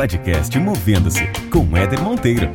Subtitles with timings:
[0.00, 2.48] podcast Movendo-se com Éder Monteiro.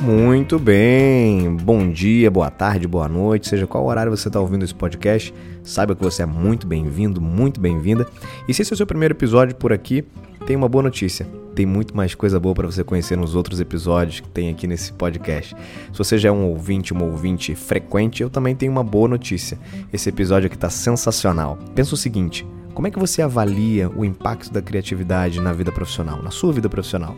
[0.00, 4.72] Muito bem, bom dia, boa tarde, boa noite, seja qual horário você está ouvindo esse
[4.72, 8.06] podcast, saiba que você é muito bem-vindo, muito bem-vinda.
[8.46, 10.04] E se esse é o seu primeiro episódio por aqui,
[10.46, 11.26] tem uma boa notícia.
[11.52, 14.92] Tem muito mais coisa boa para você conhecer nos outros episódios que tem aqui nesse
[14.92, 15.56] podcast.
[15.90, 19.58] Se você já é um ouvinte, uma ouvinte frequente, eu também tenho uma boa notícia.
[19.92, 21.58] Esse episódio aqui está sensacional.
[21.74, 26.20] Pensa o seguinte: como é que você avalia o impacto da criatividade na vida profissional,
[26.20, 27.16] na sua vida profissional?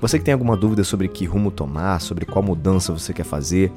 [0.00, 3.70] Você que tem alguma dúvida sobre que rumo tomar, sobre qual mudança você quer fazer,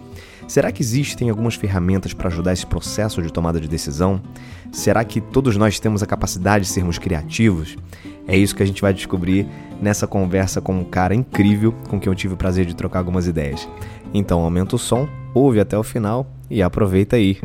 [0.48, 4.22] será que existem algumas ferramentas para ajudar esse processo de tomada de decisão?
[4.72, 7.78] Será que todos nós temos a capacidade de sermos criativos?
[8.28, 9.48] É isso que a gente vai descobrir
[9.82, 13.28] nessa conversa com um cara incrível com quem eu tive o prazer de trocar algumas
[13.28, 13.68] ideias.
[14.14, 17.38] Então aumenta o som, ouve até o final e aproveita aí.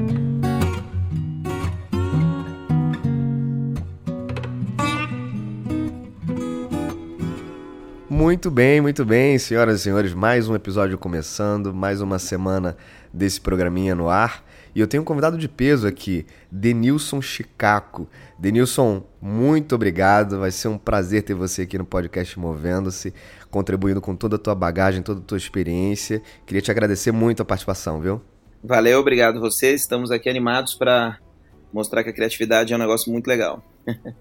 [8.17, 10.15] Muito bem, muito bem, senhoras e senhores.
[10.15, 12.77] Mais um episódio começando, mais uma semana
[13.13, 14.45] desse programinha no ar.
[14.73, 18.09] E eu tenho um convidado de peso aqui, Denilson Chicaco.
[18.39, 20.39] Denilson, muito obrigado.
[20.39, 23.13] Vai ser um prazer ter você aqui no podcast Movendo-se,
[23.51, 26.23] contribuindo com toda a tua bagagem, toda a tua experiência.
[26.47, 28.23] Queria te agradecer muito a participação, viu?
[28.63, 29.81] Valeu, obrigado vocês.
[29.81, 31.19] Estamos aqui animados para
[31.73, 33.61] mostrar que a criatividade é um negócio muito legal.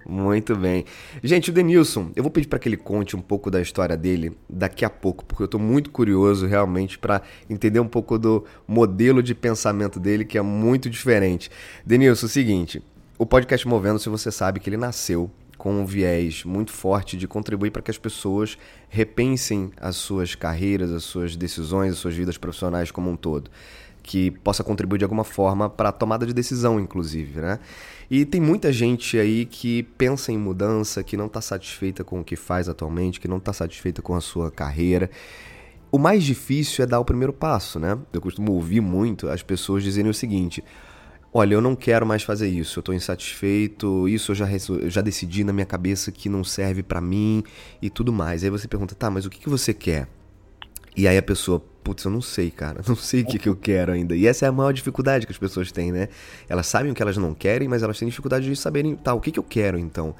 [0.06, 0.86] Muito bem.
[1.23, 4.38] Gente, o Denilson, eu vou pedir para que ele conte um pouco da história dele
[4.50, 9.23] daqui a pouco, porque eu estou muito curioso realmente para entender um pouco do modelo
[9.23, 11.50] de pensamento dele, que é muito diferente.
[11.86, 12.83] Denilson, é o seguinte:
[13.17, 17.27] o podcast Movendo, se você sabe que ele nasceu com um viés muito forte de
[17.27, 18.58] contribuir para que as pessoas
[18.89, 23.50] repensem as suas carreiras, as suas decisões, as suas vidas profissionais como um todo
[24.03, 27.58] que possa contribuir de alguma forma para a tomada de decisão, inclusive, né?
[28.09, 32.23] E tem muita gente aí que pensa em mudança, que não está satisfeita com o
[32.23, 35.10] que faz atualmente, que não está satisfeita com a sua carreira.
[35.92, 37.98] O mais difícil é dar o primeiro passo, né?
[38.11, 40.64] Eu costumo ouvir muito as pessoas dizerem o seguinte:
[41.33, 45.02] olha, eu não quero mais fazer isso, eu estou insatisfeito, isso eu já, eu já
[45.02, 47.44] decidi na minha cabeça que não serve para mim
[47.82, 48.44] e tudo mais.
[48.44, 50.08] Aí você pergunta, tá, mas o que, que você quer?
[50.95, 53.55] E aí a pessoa, putz, eu não sei, cara, não sei o que, que eu
[53.55, 54.15] quero ainda.
[54.15, 56.09] E essa é a maior dificuldade que as pessoas têm, né?
[56.48, 59.21] Elas sabem o que elas não querem, mas elas têm dificuldade de saberem, tá, o
[59.21, 60.15] que, que eu quero então?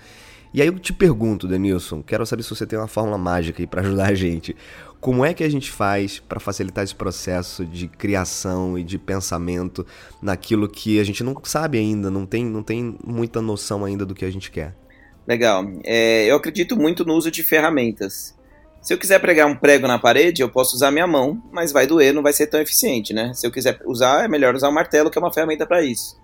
[0.54, 3.66] E aí eu te pergunto, Denilson, quero saber se você tem uma fórmula mágica aí
[3.66, 4.56] para ajudar a gente.
[5.02, 9.86] Como é que a gente faz para facilitar esse processo de criação e de pensamento
[10.22, 14.14] naquilo que a gente não sabe ainda, não tem, não tem muita noção ainda do
[14.14, 14.76] que a gente quer?
[15.28, 15.66] Legal.
[15.84, 18.36] É, eu acredito muito no uso de ferramentas.
[18.84, 21.88] Se eu quiser pregar um prego na parede, eu posso usar minha mão, mas vai
[21.88, 23.34] doer, não vai ser tão eficiente, né?
[23.34, 25.82] Se eu quiser usar, é melhor usar o um martelo, que é uma ferramenta para
[25.82, 26.22] isso.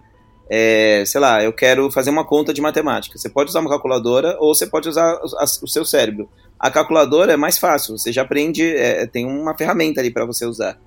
[0.50, 3.18] É, sei lá, eu quero fazer uma conta de matemática.
[3.18, 6.30] Você pode usar uma calculadora ou você pode usar o seu cérebro.
[6.60, 10.46] A calculadora é mais fácil, você já aprende, é, tem uma ferramenta ali para você
[10.46, 10.78] usar.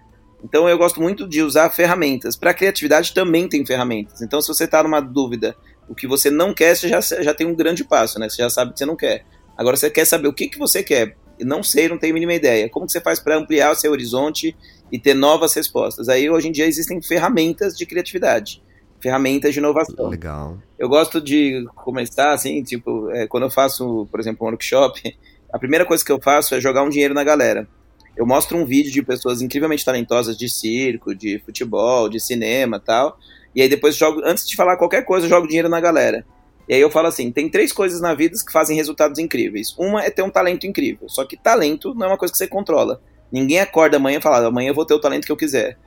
[0.44, 2.36] Então eu gosto muito de usar ferramentas.
[2.36, 4.20] Para criatividade também tem ferramentas.
[4.20, 5.56] Então se você está numa dúvida,
[5.88, 8.28] o que você não quer, você já, já tem um grande passo, né?
[8.28, 9.24] Você já sabe que você não quer.
[9.56, 12.34] Agora você quer saber o que, que você quer não sei, não tenho a mínima
[12.34, 12.69] ideia.
[12.69, 14.56] Como que você faz para ampliar o seu horizonte
[14.91, 16.08] e ter novas respostas?
[16.08, 18.62] Aí hoje em dia existem ferramentas de criatividade,
[19.00, 20.08] ferramentas de inovação.
[20.08, 20.58] Legal.
[20.78, 25.16] Eu gosto de começar assim, tipo, é, quando eu faço, por exemplo, um workshop,
[25.52, 27.69] a primeira coisa que eu faço é jogar um dinheiro na galera.
[28.16, 33.19] Eu mostro um vídeo de pessoas incrivelmente talentosas de circo, de futebol, de cinema tal.
[33.54, 36.25] E aí depois jogo, antes de falar qualquer coisa, eu jogo dinheiro na galera.
[36.68, 39.74] E aí eu falo assim: tem três coisas na vida que fazem resultados incríveis.
[39.78, 41.08] Uma é ter um talento incrível.
[41.08, 43.00] Só que talento não é uma coisa que você controla.
[43.30, 45.78] Ninguém acorda amanhã e fala: amanhã eu vou ter o talento que eu quiser.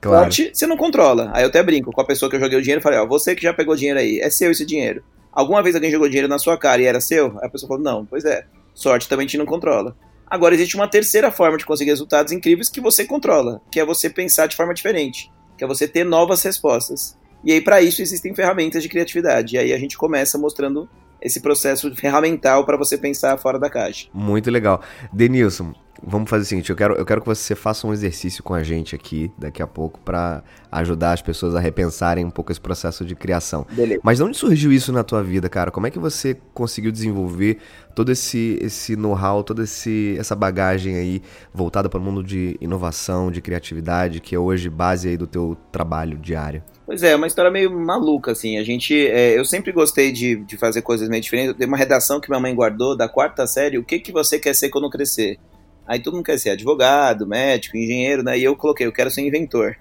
[0.00, 0.24] Claro.
[0.24, 1.30] Sorte, você não controla.
[1.34, 3.06] Aí eu até brinco com a pessoa que eu joguei o dinheiro e falei: ó,
[3.06, 5.02] você que já pegou dinheiro aí, é seu esse dinheiro.
[5.32, 7.38] Alguma vez alguém jogou dinheiro na sua cara e era seu?
[7.38, 8.44] Aí a pessoa falou: não, pois é.
[8.74, 9.96] Sorte também a gente não controla.
[10.26, 14.08] Agora existe uma terceira forma de conseguir resultados incríveis que você controla, que é você
[14.08, 17.18] pensar de forma diferente, que é você ter novas respostas.
[17.44, 19.56] E aí, para isso, existem ferramentas de criatividade.
[19.56, 20.88] E aí a gente começa mostrando
[21.20, 24.08] esse processo ferramental para você pensar fora da caixa.
[24.12, 24.80] Muito legal.
[25.12, 28.54] Denilson, vamos fazer o seguinte, eu quero, eu quero que você faça um exercício com
[28.54, 30.42] a gente aqui daqui a pouco para
[30.72, 33.66] ajudar as pessoas a repensarem um pouco esse processo de criação.
[33.70, 34.00] Beleza.
[34.02, 35.70] Mas de onde surgiu isso na tua vida, cara?
[35.70, 37.58] Como é que você conseguiu desenvolver
[37.94, 41.22] todo esse, esse know-how, toda esse, essa bagagem aí
[41.52, 45.56] voltada para o mundo de inovação, de criatividade, que é hoje base aí do teu
[45.70, 46.62] trabalho diário?
[46.90, 48.58] Pois é, é uma história meio maluca, assim.
[48.58, 49.06] A gente.
[49.06, 51.54] É, eu sempre gostei de, de fazer coisas meio diferentes.
[51.56, 53.78] Tenho uma redação que minha mãe guardou da quarta série.
[53.78, 55.38] O que, que você quer ser quando crescer?
[55.86, 58.36] Aí todo mundo quer ser advogado, médico, engenheiro, né?
[58.36, 59.76] E eu coloquei, eu quero ser inventor.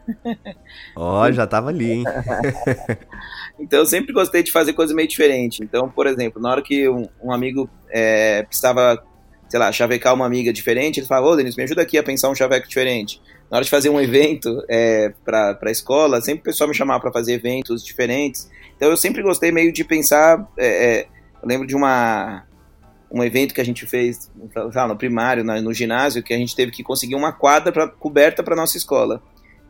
[0.96, 2.04] Ó, oh, já tava ali, hein?
[3.60, 5.62] então eu sempre gostei de fazer coisas meio diferentes.
[5.62, 9.04] Então, por exemplo, na hora que um, um amigo é, precisava,
[9.50, 12.30] sei lá, chavecar uma amiga diferente, ele falava, ô, Denis, me ajuda aqui a pensar
[12.30, 13.20] um chaveco diferente.
[13.50, 17.00] Na hora de fazer um evento é, para a escola, sempre o pessoal me chamava
[17.00, 18.50] para fazer eventos diferentes.
[18.78, 20.48] Então eu sempre gostei meio de pensar.
[20.56, 21.08] É, é,
[21.42, 22.46] eu lembro de uma,
[23.12, 24.32] um evento que a gente fez
[24.76, 28.44] lá, no primário, no ginásio, que a gente teve que conseguir uma quadra pra, coberta
[28.44, 29.22] para nossa escola.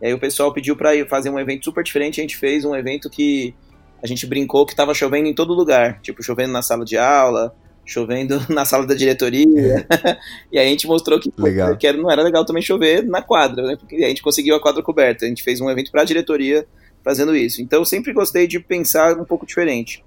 [0.01, 2.75] E aí o pessoal pediu para fazer um evento super diferente, a gente fez um
[2.75, 3.55] evento que
[4.03, 7.53] a gente brincou que estava chovendo em todo lugar, tipo chovendo na sala de aula,
[7.89, 9.85] chovendo na sala da diretoria.
[10.51, 11.75] e aí a gente mostrou que, legal.
[11.75, 13.75] que não era legal também chover na quadra, né?
[13.77, 15.25] Porque a gente conseguiu a quadra coberta.
[15.25, 16.65] A gente fez um evento para a diretoria
[17.03, 17.61] fazendo isso.
[17.61, 20.03] Então eu sempre gostei de pensar um pouco diferente.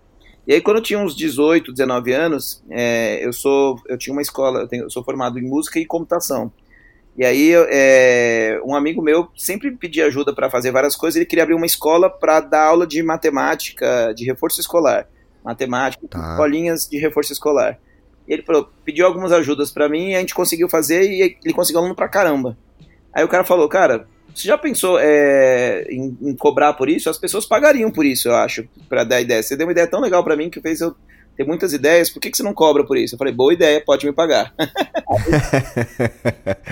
[0.46, 4.22] E aí, quando eu tinha uns 18, 19 anos, é, eu sou eu tinha uma
[4.22, 6.52] escola, eu, tenho, eu, sou formado em música e computação.
[7.16, 11.16] E aí, é, um amigo meu sempre pedia ajuda para fazer várias coisas.
[11.16, 15.06] Ele queria abrir uma escola para dar aula de matemática, de reforço escolar.
[15.44, 16.32] Matemática, tá.
[16.32, 17.78] escolinhas de reforço escolar.
[18.26, 21.54] E ele falou, pediu algumas ajudas para mim e a gente conseguiu fazer e ele
[21.54, 22.56] conseguiu aluno pra caramba.
[23.12, 27.10] Aí o cara falou, cara, você já pensou é, em, em, cobrar por isso?
[27.10, 29.42] As pessoas pagariam por isso, eu acho, para dar ideia.
[29.42, 30.96] Você deu uma ideia tão legal para mim que fez eu
[31.36, 32.10] ter muitas ideias.
[32.10, 33.14] Por que, que você não cobra por isso?
[33.14, 34.52] Eu falei, boa ideia, pode me pagar.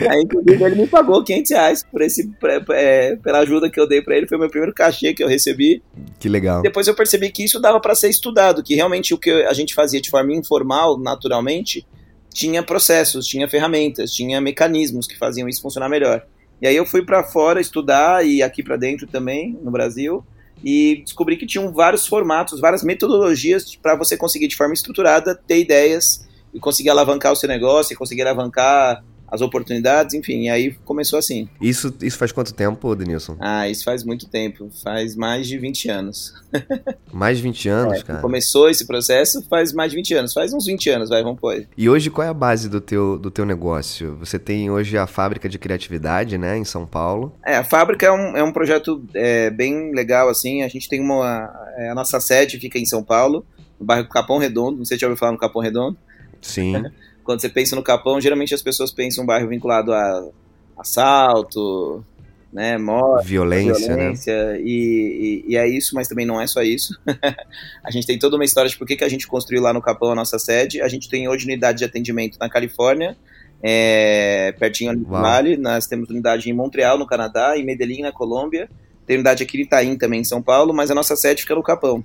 [0.09, 2.31] aí, inclusive, ele me pagou 500 reais por esse,
[2.73, 4.27] é, pela ajuda que eu dei para ele.
[4.27, 5.83] Foi o meu primeiro cachê que eu recebi.
[6.19, 6.63] Que legal.
[6.63, 9.75] Depois eu percebi que isso dava para ser estudado, que realmente o que a gente
[9.75, 11.87] fazia de forma informal, naturalmente,
[12.33, 16.25] tinha processos, tinha ferramentas, tinha mecanismos que faziam isso funcionar melhor.
[16.61, 20.25] E aí eu fui para fora estudar e aqui para dentro também, no Brasil,
[20.65, 25.61] e descobri que tinham vários formatos, várias metodologias para você conseguir de forma estruturada ter
[25.61, 30.73] ideias e conseguir alavancar o seu negócio, e conseguir alavancar as oportunidades, enfim, e aí
[30.85, 31.49] começou assim.
[31.61, 33.37] Isso, isso faz quanto tempo, Denilson?
[33.39, 36.35] Ah, isso faz muito tempo, faz mais de 20 anos.
[37.13, 38.21] mais de 20 anos, é, cara?
[38.21, 41.67] Começou esse processo faz mais de 20 anos, faz uns 20 anos, vai, vamos pôr.
[41.77, 44.17] E hoje qual é a base do teu, do teu negócio?
[44.17, 47.33] Você tem hoje a fábrica de criatividade, né, em São Paulo?
[47.47, 51.01] É, a fábrica é um, é um projeto é, bem legal, assim, a gente tem
[51.01, 53.45] uma, é, a nossa sede fica em São Paulo,
[53.79, 55.97] no bairro Capão Redondo, não sei se já ouviu falar no Capão Redondo.
[56.41, 56.83] Sim.
[57.25, 60.29] quando você pensa no Capão, geralmente as pessoas pensam um bairro vinculado a
[60.77, 62.05] assalto,
[62.53, 64.61] né, morte, violência, violência né?
[64.61, 66.99] E, e, e, é isso, mas também não é só isso.
[67.85, 69.81] a gente tem toda uma história de por que, que a gente construiu lá no
[69.81, 70.83] Capão a nossa sede.
[70.83, 73.17] A gente tem hoje unidade de atendimento na Califórnia,
[73.63, 75.57] é, pertinho do Vale.
[75.57, 78.69] Nós temos unidade em Montreal, no Canadá, em Medellín, na Colômbia.
[79.07, 81.63] Tem unidade aqui em Itaim, também em São Paulo, mas a nossa sede fica no
[81.63, 82.05] Capão.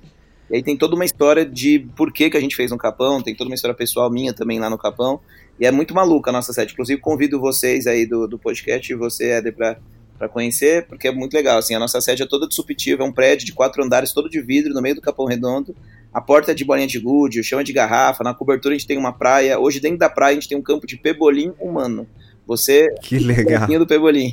[0.50, 3.20] E aí tem toda uma história de por que, que a gente fez no Capão,
[3.20, 5.20] tem toda uma história pessoal minha também lá no Capão.
[5.58, 6.72] E é muito maluca a nossa sede.
[6.72, 9.76] Inclusive, convido vocês aí do, do podcast e você, Éder, pra,
[10.18, 11.58] pra conhecer, porque é muito legal.
[11.58, 14.40] Assim, a nossa sede é toda disruptiva, é um prédio de quatro andares, todo de
[14.40, 15.74] vidro, no meio do Capão Redondo.
[16.12, 18.78] A porta é de bolinha de gude, o chão é de garrafa, na cobertura a
[18.78, 19.58] gente tem uma praia.
[19.58, 22.06] Hoje, dentro da praia, a gente tem um campo de pebolim humano.
[22.46, 24.32] Você que legal do Pebolim.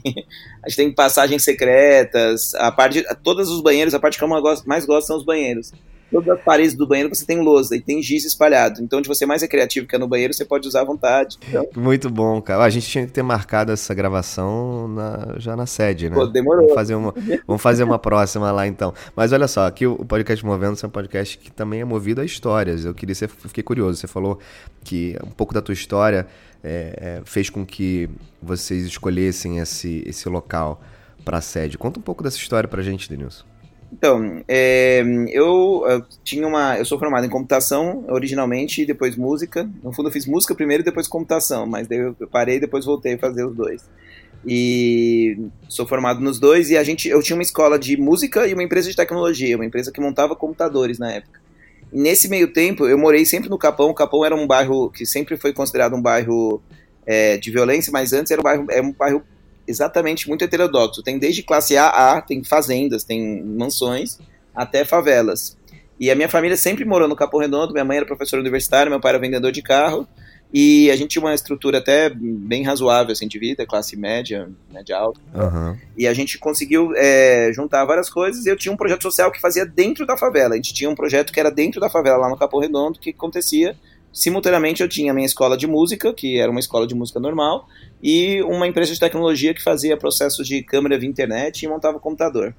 [0.62, 4.86] A gente tem passagens secretas, a parte todos os banheiros, a parte que eu mais
[4.86, 5.74] gosto são os banheiros
[6.14, 8.82] todas as paredes do banheiro você tem lousa e tem giz espalhado.
[8.82, 11.38] Então, onde você mais é criativo que é no banheiro, você pode usar à vontade.
[11.50, 11.68] Então...
[11.76, 12.64] Muito bom, cara.
[12.64, 16.16] A gente tinha que ter marcado essa gravação na, já na sede, né?
[16.16, 16.62] Pô, demorou.
[16.62, 17.14] Vamos fazer, uma,
[17.48, 18.94] vamos fazer uma próxima lá, então.
[19.16, 22.26] Mas olha só, aqui o podcast Movendo é um podcast que também é movido a
[22.26, 22.86] histórias.
[22.86, 24.00] Eu queria, ser, fiquei curioso.
[24.00, 24.38] Você falou
[24.84, 26.28] que um pouco da tua história
[26.64, 28.08] é, é, fez com que
[28.42, 30.82] vocês escolhessem esse, esse local
[31.26, 31.78] para a sede.
[31.78, 33.53] Conta um pouco dessa história pra gente, Denilson.
[33.94, 36.80] Então, é, eu, eu, tinha uma.
[36.80, 39.70] Eu sou formado em computação originalmente e depois música.
[39.84, 42.86] No fundo, eu fiz música primeiro e depois computação, mas daí eu parei e depois
[42.86, 43.88] voltei a fazer os dois.
[44.46, 45.38] E
[45.70, 48.64] sou formado nos dois e a gente, eu tinha uma escola de música e uma
[48.64, 51.40] empresa de tecnologia, uma empresa que montava computadores na época.
[51.94, 53.92] E nesse meio tempo, eu morei sempre no Capão.
[53.92, 56.64] O Capão era um bairro que sempre foi considerado um bairro
[57.06, 59.22] é, de violência, mas antes era um bairro, era um bairro
[59.68, 61.04] exatamente muito heterodoxo.
[61.04, 64.20] Tem desde classe A a, tem fazendas, tem mansões,
[64.54, 65.58] até favelas.
[66.00, 69.00] E a minha família sempre morou no Capão Redondo, minha mãe era professora universitária, meu
[69.00, 70.08] pai era vendedor de carro,
[70.54, 74.98] e a gente tinha uma estrutura até bem razoável assim, de vida, classe média, média
[74.98, 75.20] alta.
[75.34, 75.78] Uhum.
[75.98, 79.42] E a gente conseguiu é, juntar várias coisas, e eu tinha um projeto social que
[79.42, 80.54] fazia dentro da favela.
[80.54, 83.12] A gente tinha um projeto que era dentro da favela, lá no Capão Redondo, que
[83.12, 83.76] acontecia
[84.14, 87.68] simultaneamente eu tinha a minha escola de música, que era uma escola de música normal,
[88.02, 92.56] e uma empresa de tecnologia que fazia processos de câmera via internet e montava computador.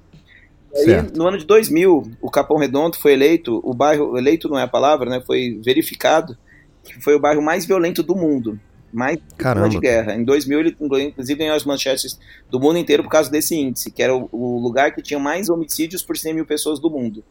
[0.75, 4.63] Aí, no ano de 2000, o Capão Redondo foi eleito, o bairro, eleito não é
[4.63, 6.37] a palavra, né, foi verificado,
[6.83, 8.59] que foi o bairro mais violento do mundo.
[8.91, 9.69] Mais Caramba.
[9.69, 10.15] de guerra.
[10.15, 12.17] Em 2000 ele inclusive ganhou as manchetes
[12.49, 15.49] do mundo inteiro por causa desse índice, que era o, o lugar que tinha mais
[15.49, 17.23] homicídios por 100 mil pessoas do mundo.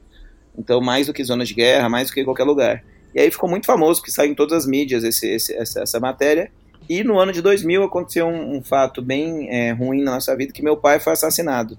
[0.58, 2.84] Então mais do que zonas de guerra, mais do que qualquer lugar.
[3.14, 6.00] E aí ficou muito famoso, porque saiu em todas as mídias esse, esse, essa, essa,
[6.00, 6.50] matéria.
[6.88, 10.52] E no ano de 2000 aconteceu um, um fato bem é, ruim na nossa vida,
[10.52, 11.78] que meu pai foi assassinado.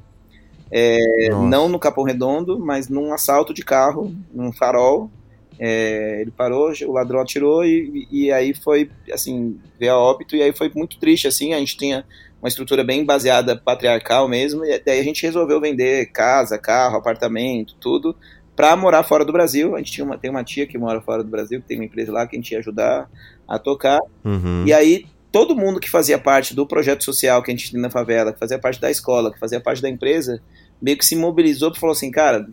[0.71, 5.09] É, não no Capão Redondo, mas num assalto de carro, num farol.
[5.57, 10.41] É, ele parou, o ladrão atirou e, e aí foi, assim, veio a óbito e
[10.41, 12.03] aí foi muito triste, assim, a gente tinha
[12.41, 17.75] uma estrutura bem baseada patriarcal mesmo, e daí a gente resolveu vender casa, carro, apartamento,
[17.79, 18.15] tudo,
[18.55, 19.75] para morar fora do Brasil.
[19.75, 21.85] A gente tinha uma, tem uma tia que mora fora do Brasil, que tem uma
[21.85, 23.09] empresa lá que a gente ia ajudar
[23.47, 23.99] a tocar.
[24.23, 24.63] Uhum.
[24.65, 27.89] E aí todo mundo que fazia parte do projeto social que a gente tinha na
[27.89, 30.41] favela, que fazia parte da escola, que fazia parte da empresa,
[30.81, 32.47] meio que se mobilizou e falou assim, cara,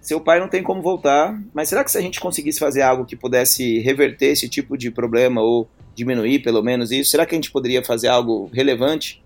[0.00, 3.04] seu pai não tem como voltar, mas será que se a gente conseguisse fazer algo
[3.04, 7.38] que pudesse reverter esse tipo de problema ou diminuir pelo menos isso, será que a
[7.38, 9.22] gente poderia fazer algo relevante?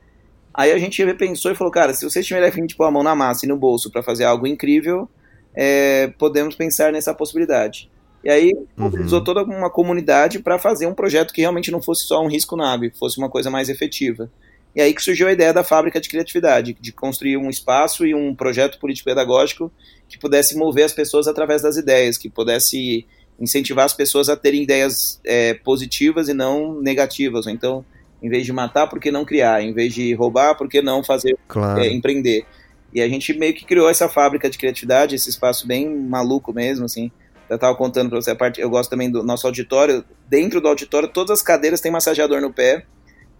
[0.52, 3.02] Aí a gente repensou e falou, cara, se vocês tiverem afim de pôr a mão
[3.02, 5.08] na massa e no bolso para fazer algo incrível,
[5.54, 7.90] é, podemos pensar nessa possibilidade.
[8.22, 9.24] E aí mobilizou uhum.
[9.24, 12.72] toda uma comunidade para fazer um projeto que realmente não fosse só um risco na
[12.72, 14.30] água, fosse uma coisa mais efetiva.
[14.74, 18.14] E aí que surgiu a ideia da fábrica de criatividade, de construir um espaço e
[18.14, 19.72] um projeto político-pedagógico
[20.08, 23.06] que pudesse mover as pessoas através das ideias, que pudesse
[23.40, 27.46] incentivar as pessoas a terem ideias é, positivas e não negativas.
[27.46, 27.84] Então,
[28.22, 29.62] em vez de matar, por que não criar?
[29.62, 31.80] Em vez de roubar, por que não fazer claro.
[31.80, 32.44] é, empreender?
[32.92, 36.84] E a gente meio que criou essa fábrica de criatividade, esse espaço bem maluco mesmo,
[36.84, 37.10] assim.
[37.48, 40.04] Eu estava contando para você a parte, eu gosto também do nosso auditório.
[40.28, 42.84] Dentro do auditório, todas as cadeiras têm massageador no pé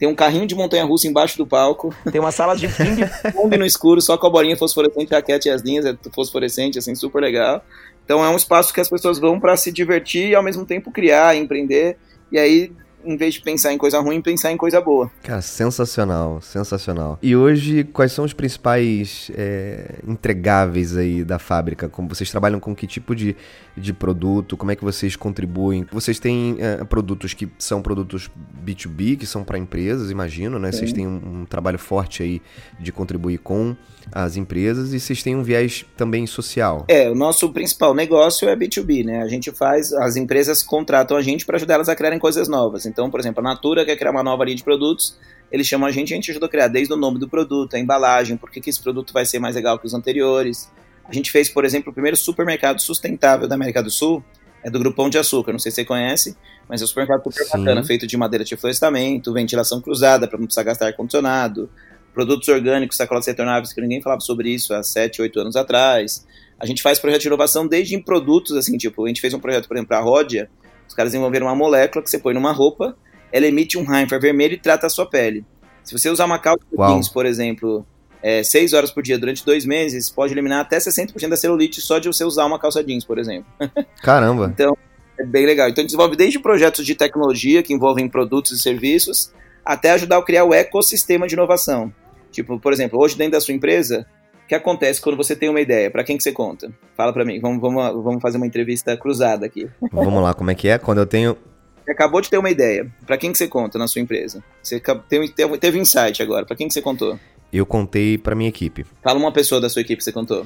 [0.01, 4.01] tem um carrinho de montanha-russa embaixo do palco, tem uma sala de ping-pong no escuro,
[4.01, 7.63] só com a bolinha fosforescente, raquete e as linhas, é fosforescente, assim, super legal.
[8.03, 10.91] Então é um espaço que as pessoas vão para se divertir e ao mesmo tempo
[10.91, 11.99] criar, empreender,
[12.33, 12.73] e aí
[13.05, 15.11] em vez de pensar em coisa ruim, pensar em coisa boa.
[15.23, 17.19] Cara, sensacional, sensacional.
[17.23, 21.89] E hoje, quais são os principais é, entregáveis aí da fábrica?
[21.89, 23.37] Como vocês trabalham com que tipo de,
[23.77, 24.57] de produto?
[24.57, 25.87] Como é que vocês contribuem?
[25.93, 28.31] Vocês têm é, produtos que são produtos
[28.65, 30.73] B2B, que são para empresas, imagino, né?
[30.73, 30.79] Sim.
[30.79, 32.43] Vocês têm um, um trabalho forte aí
[32.79, 33.77] de contribuir com
[34.13, 36.85] as empresas e vocês têm um viés também social.
[36.89, 39.23] É, o nosso principal negócio é B2B, né?
[39.23, 42.87] A gente faz, as empresas contratam a gente para ajudar elas a criarem coisas novas.
[42.91, 45.17] Então, por exemplo, a Natura quer criar uma nova linha de produtos,
[45.51, 47.79] eles chamam a gente a gente ajuda a criar desde o nome do produto, a
[47.79, 50.71] embalagem, por que, que esse produto vai ser mais legal que os anteriores.
[51.05, 54.23] A gente fez, por exemplo, o primeiro supermercado sustentável da América do Sul,
[54.63, 56.37] é do Grupão de Açúcar, não sei se você conhece,
[56.69, 57.59] mas é um supermercado super Sim.
[57.59, 61.71] bacana, feito de madeira de florestamento, ventilação cruzada para não precisar gastar ar-condicionado,
[62.13, 66.27] produtos orgânicos, sacolas retornáveis, que ninguém falava sobre isso há 7, 8 anos atrás.
[66.59, 69.41] A gente faz projeto de inovação desde em produtos, assim, tipo, a gente fez um
[69.41, 70.51] projeto, por exemplo, para a Ródia,
[70.91, 72.97] os caras desenvolveram uma molécula que você põe numa roupa,
[73.31, 75.45] ela emite um raio infravermelho e trata a sua pele.
[75.85, 77.87] Se você usar uma calça jeans, por exemplo,
[78.21, 82.01] é, 6 horas por dia durante dois meses, pode eliminar até 60% da celulite só
[82.01, 83.47] de você usar uma calça jeans, por exemplo.
[84.03, 84.51] Caramba!
[84.53, 84.77] então,
[85.17, 85.69] é bem legal.
[85.69, 89.33] Então, desenvolve desde projetos de tecnologia que envolvem produtos e serviços,
[89.65, 91.95] até ajudar a criar o ecossistema de inovação.
[92.33, 94.05] Tipo, por exemplo, hoje dentro da sua empresa,
[94.51, 95.89] que acontece quando você tem uma ideia?
[95.93, 96.73] Para quem que você conta?
[96.97, 97.39] Fala para mim.
[97.41, 99.69] Vamos, vamos, vamos fazer uma entrevista cruzada aqui.
[99.93, 100.77] Vamos lá, como é que é?
[100.77, 101.37] Quando eu tenho
[101.85, 102.91] você acabou de ter uma ideia.
[103.07, 104.43] Para quem que você conta na sua empresa?
[104.61, 106.45] Você teve, teve insight agora.
[106.45, 107.17] Para quem que você contou?
[107.53, 108.85] Eu contei para minha equipe.
[109.03, 110.45] Fala uma pessoa da sua equipe que você contou.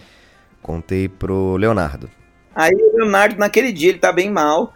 [0.63, 2.11] Contei pro Leonardo.
[2.55, 4.73] Aí o Leonardo, naquele dia, ele tá bem mal.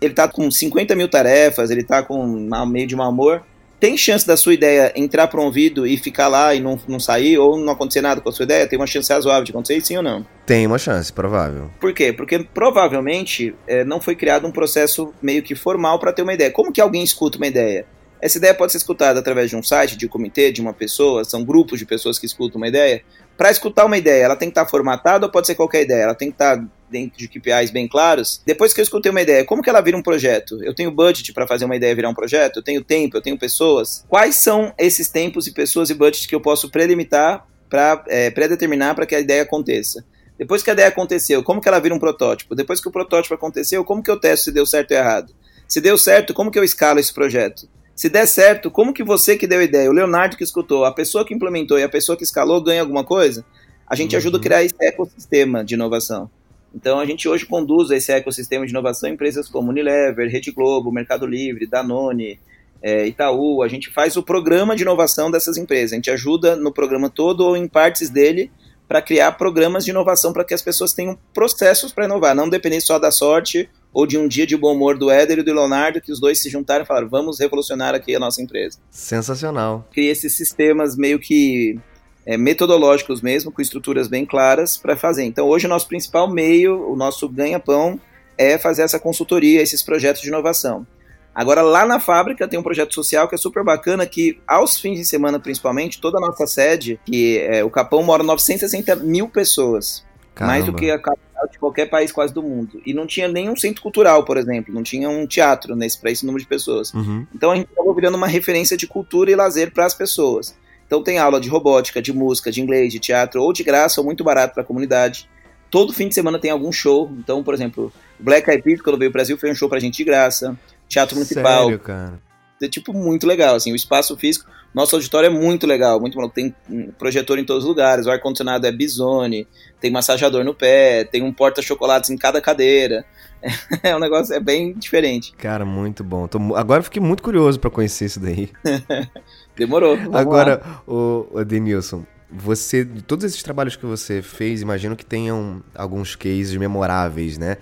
[0.00, 2.26] Ele tá com 50 mil tarefas, ele tá com
[2.66, 3.42] meio de mau humor
[3.82, 7.00] tem chance da sua ideia entrar para um ouvido e ficar lá e não, não
[7.00, 8.64] sair, ou não acontecer nada com a sua ideia?
[8.64, 10.24] Tem uma chance razoável de acontecer, sim ou não?
[10.46, 11.68] Tem uma chance, provável.
[11.80, 12.12] Por quê?
[12.12, 16.52] Porque provavelmente é, não foi criado um processo meio que formal para ter uma ideia.
[16.52, 17.84] Como que alguém escuta uma ideia?
[18.20, 21.24] Essa ideia pode ser escutada através de um site, de um comitê, de uma pessoa,
[21.24, 23.02] são grupos de pessoas que escutam uma ideia.
[23.36, 26.04] Para escutar uma ideia, ela tem que estar tá formatada ou pode ser qualquer ideia?
[26.04, 28.40] Ela tem que estar tá dentro de KPIs bem claros.
[28.46, 30.62] Depois que eu escutei uma ideia, como que ela vira um projeto?
[30.62, 32.58] Eu tenho budget para fazer uma ideia virar um projeto?
[32.58, 34.04] Eu tenho tempo, eu tenho pessoas?
[34.08, 38.94] Quais são esses tempos e pessoas e budget que eu posso prelimitar para é, predeterminar
[38.94, 40.04] para que a ideia aconteça?
[40.38, 42.54] Depois que a ideia aconteceu, como que ela vira um protótipo?
[42.54, 45.34] Depois que o protótipo aconteceu, como que eu testo se deu certo ou errado?
[45.66, 47.68] Se deu certo, como que eu escalo esse projeto?
[47.94, 50.92] Se der certo, como que você que deu a ideia, o Leonardo que escutou, a
[50.92, 53.44] pessoa que implementou e a pessoa que escalou ganha alguma coisa?
[53.86, 54.18] A gente uhum.
[54.18, 56.30] ajuda a criar esse ecossistema de inovação.
[56.74, 60.92] Então a gente hoje conduz esse ecossistema de inovação em empresas como Unilever, Rede Globo,
[60.92, 62.38] Mercado Livre, Danone,
[62.82, 63.62] é, Itaú.
[63.62, 65.92] A gente faz o programa de inovação dessas empresas.
[65.92, 68.50] A gente ajuda no programa todo ou em partes dele
[68.88, 72.80] para criar programas de inovação para que as pessoas tenham processos para inovar, não depender
[72.80, 76.00] só da sorte ou de um dia de bom humor do Éder e do Leonardo,
[76.00, 78.78] que os dois se juntaram e falaram, vamos revolucionar aqui a nossa empresa.
[78.90, 79.88] Sensacional.
[79.92, 81.78] Cria esses sistemas meio que
[82.26, 85.24] é, metodológicos mesmo, com estruturas bem claras para fazer.
[85.24, 88.00] Então hoje o nosso principal meio, o nosso ganha-pão,
[88.38, 90.86] é fazer essa consultoria, esses projetos de inovação.
[91.34, 94.98] Agora, lá na fábrica tem um projeto social que é super bacana, que aos fins
[94.98, 100.04] de semana, principalmente, toda a nossa sede, que é, o Capão mora 960 mil pessoas.
[100.34, 100.52] Caramba.
[100.52, 102.80] Mais do que a capital de qualquer país quase do mundo.
[102.84, 104.74] E não tinha nenhum centro cultural, por exemplo.
[104.74, 106.92] Não tinha um teatro nesse para esse número de pessoas.
[106.92, 107.26] Uhum.
[107.34, 110.54] Então a gente acabou virando uma referência de cultura e lazer para as pessoas.
[110.92, 114.04] Então tem aula de robótica, de música, de inglês, de teatro, ou de graça, ou
[114.04, 115.26] muito barato para a comunidade.
[115.70, 117.10] Todo fim de semana tem algum show.
[117.18, 119.96] Então, por exemplo, Black Eyed Peas, quando veio ao Brasil, foi um show pra gente
[119.96, 120.54] de graça.
[120.86, 121.64] Teatro Municipal.
[121.64, 122.20] Sério, cara?
[122.60, 126.34] É, tipo, muito legal, assim, o espaço físico, nosso auditório é muito legal, muito maluco,
[126.34, 126.54] tem
[126.96, 129.48] projetor em todos os lugares, o ar-condicionado é Bisone,
[129.80, 133.04] tem massageador no pé, tem um porta-chocolates em cada cadeira,
[133.82, 135.32] é um negócio, é bem diferente.
[135.36, 138.48] Cara, muito bom, Tô, agora eu fiquei muito curioso para conhecer isso daí.
[139.66, 139.96] Demorou.
[140.12, 145.62] Agora, o, o Denilson, você, de todos esses trabalhos que você fez, imagino que tenham
[145.74, 147.58] alguns cases memoráveis, né?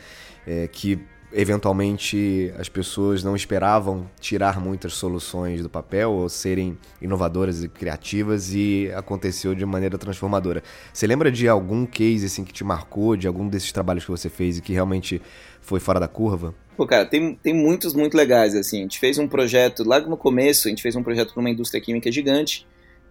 [0.46, 0.98] É, que
[1.32, 8.52] eventualmente as pessoas não esperavam tirar muitas soluções do papel ou serem inovadoras e criativas
[8.54, 10.62] e aconteceu de maneira transformadora.
[10.92, 14.28] Você lembra de algum case assim que te marcou, de algum desses trabalhos que você
[14.28, 15.20] fez e que realmente
[15.60, 16.54] foi fora da curva?
[16.76, 18.78] Pô, cara, tem, tem muitos muito legais, assim.
[18.78, 21.50] A gente fez um projeto, lá no começo, a gente fez um projeto para uma
[21.50, 22.66] indústria química gigante,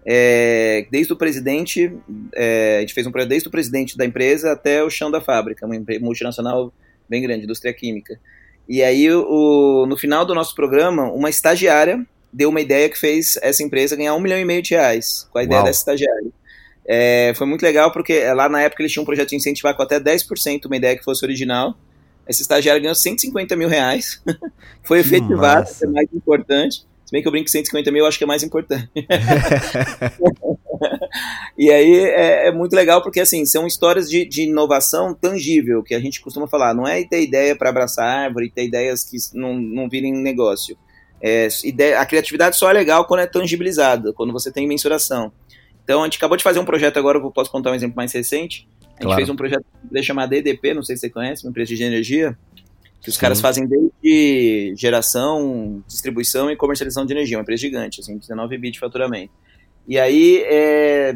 [0.05, 1.91] é, desde o presidente,
[2.33, 5.21] é, a gente fez um projeto desde o presidente da empresa até o chão da
[5.21, 6.73] fábrica, uma multinacional
[7.09, 8.19] bem grande, indústria química.
[8.67, 13.37] E aí, o, no final do nosso programa, uma estagiária deu uma ideia que fez
[13.41, 15.65] essa empresa ganhar um milhão e meio de reais com a ideia Uau.
[15.65, 16.29] dessa estagiária.
[16.87, 19.81] É, foi muito legal porque lá na época eles tinham um projeto de incentivar com
[19.83, 21.75] até 10% uma ideia que fosse original.
[22.27, 24.21] Essa estagiária ganhou 150 mil reais.
[24.83, 26.85] foi efetivada, que é mais importante.
[27.05, 28.87] Se bem que eu brinco que 150 mil eu acho que é mais importante.
[31.57, 35.93] e aí é, é, muito legal porque assim são histórias de, de, inovação tangível que
[35.93, 36.73] a gente costuma falar.
[36.73, 40.77] Não é ter ideia para abraçar árvore, ter ideias que não, não virem negócio.
[41.21, 45.31] É, ideia, a criatividade só é legal quando é tangibilizada, quando você tem mensuração.
[45.83, 48.11] Então a gente acabou de fazer um projeto agora, eu posso contar um exemplo mais
[48.13, 48.67] recente.
[48.81, 49.15] A gente claro.
[49.15, 49.65] fez um projeto
[50.03, 52.37] chamado EDP, não sei se você conhece, uma empresa de energia,
[53.01, 53.21] que os Sim.
[53.21, 58.73] caras fazem desde geração, distribuição e comercialização de energia, uma empresa gigante, assim, 19 bits
[58.73, 59.31] de faturamento.
[59.89, 61.15] E aí, é,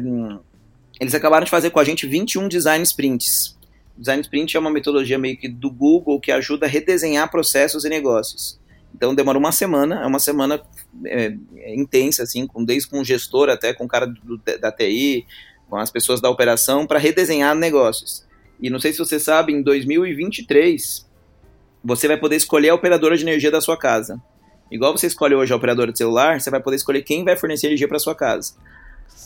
[1.00, 3.56] eles acabaram de fazer com a gente 21 design sprints.
[3.96, 7.88] Design sprint é uma metodologia meio que do Google que ajuda a redesenhar processos e
[7.88, 8.58] negócios.
[8.92, 10.60] Então demora uma semana, é uma semana
[11.06, 14.72] é, é intensa, assim, com, desde com o gestor até com o cara do, da
[14.72, 15.24] TI,
[15.70, 18.26] com as pessoas da operação, para redesenhar negócios.
[18.60, 21.08] E não sei se você sabe, em 2023,
[21.84, 24.20] você vai poder escolher a operadora de energia da sua casa.
[24.70, 27.66] Igual você escolhe hoje a operadora de celular, você vai poder escolher quem vai fornecer
[27.66, 28.54] energia para sua casa.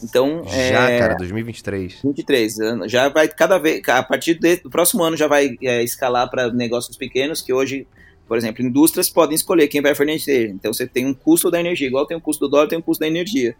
[0.02, 2.00] Então, já, é, cara, 2023.
[2.04, 6.52] 23, já vai cada vez, a partir do próximo ano já vai é, escalar para
[6.52, 7.86] negócios pequenos que hoje,
[8.26, 10.50] por exemplo, indústrias podem escolher quem vai fornecer.
[10.50, 12.82] Então você tem um custo da energia, igual tem o custo do dólar, tem o
[12.82, 13.56] custo da energia.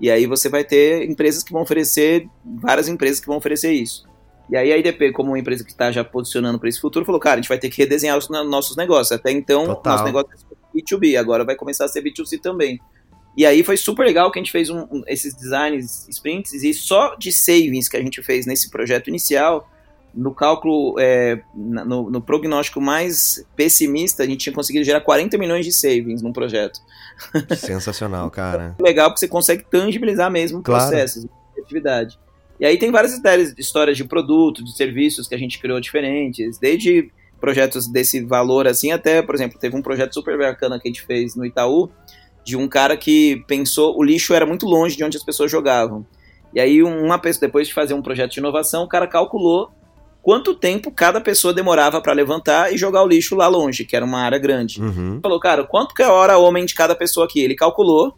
[0.00, 4.06] E aí você vai ter empresas que vão oferecer, várias empresas que vão oferecer isso.
[4.48, 7.20] E aí a IDP, como uma empresa que está já posicionando para esse futuro, falou,
[7.20, 9.12] cara, a gente vai ter que redesenhar os nossos negócios.
[9.12, 9.92] Até então, Total.
[9.92, 12.80] nosso negócio é B2B, agora vai começar a ser B2C também.
[13.36, 16.72] E aí foi super legal que a gente fez um, um, esses designs sprints e
[16.72, 19.70] só de savings que a gente fez nesse projeto inicial,
[20.14, 25.66] no cálculo, é, no, no, prognóstico mais pessimista, a gente tinha conseguido gerar 40 milhões
[25.66, 26.80] de savings num projeto.
[27.54, 28.74] Sensacional, cara.
[28.80, 30.88] legal porque você consegue tangibilizar mesmo claro.
[30.88, 32.18] processos de atividade.
[32.58, 33.20] E aí tem várias
[33.58, 37.10] histórias de produto, de serviços que a gente criou diferentes, desde
[37.40, 41.02] projetos desse valor assim até, por exemplo, teve um projeto super bacana que a gente
[41.02, 41.90] fez no Itaú,
[42.44, 46.06] de um cara que pensou, o lixo era muito longe de onde as pessoas jogavam.
[46.54, 49.70] E aí uma pessoa, depois de fazer um projeto de inovação, o cara calculou
[50.22, 54.04] quanto tempo cada pessoa demorava para levantar e jogar o lixo lá longe, que era
[54.04, 54.80] uma área grande.
[54.80, 55.20] Uhum.
[55.22, 57.40] Falou, cara, quanto que é a hora homem de cada pessoa aqui?
[57.40, 58.16] Ele calculou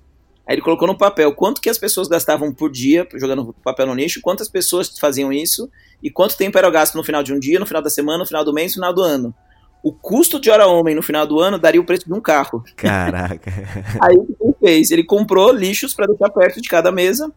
[0.48, 3.94] Aí ele colocou no papel quanto que as pessoas gastavam por dia jogando papel no
[3.94, 5.70] lixo, quantas pessoas faziam isso
[6.02, 8.26] e quanto tempo era gasto no final de um dia, no final da semana, no
[8.26, 9.34] final do mês, no final do ano.
[9.82, 12.64] O custo de hora homem no final do ano daria o preço de um carro.
[12.74, 13.52] Caraca.
[14.00, 14.90] aí o que ele fez?
[14.90, 17.30] Ele comprou lixos para deixar perto de cada mesa.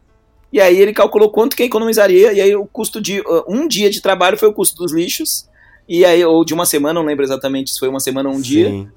[0.51, 2.31] E aí ele calculou quanto que economizaria.
[2.31, 5.49] E aí o custo de uh, um dia de trabalho foi o custo dos lixos.
[5.87, 8.37] E aí, ou de uma semana, não lembro exatamente se foi uma semana ou um
[8.37, 8.43] Sim.
[8.43, 8.87] dia.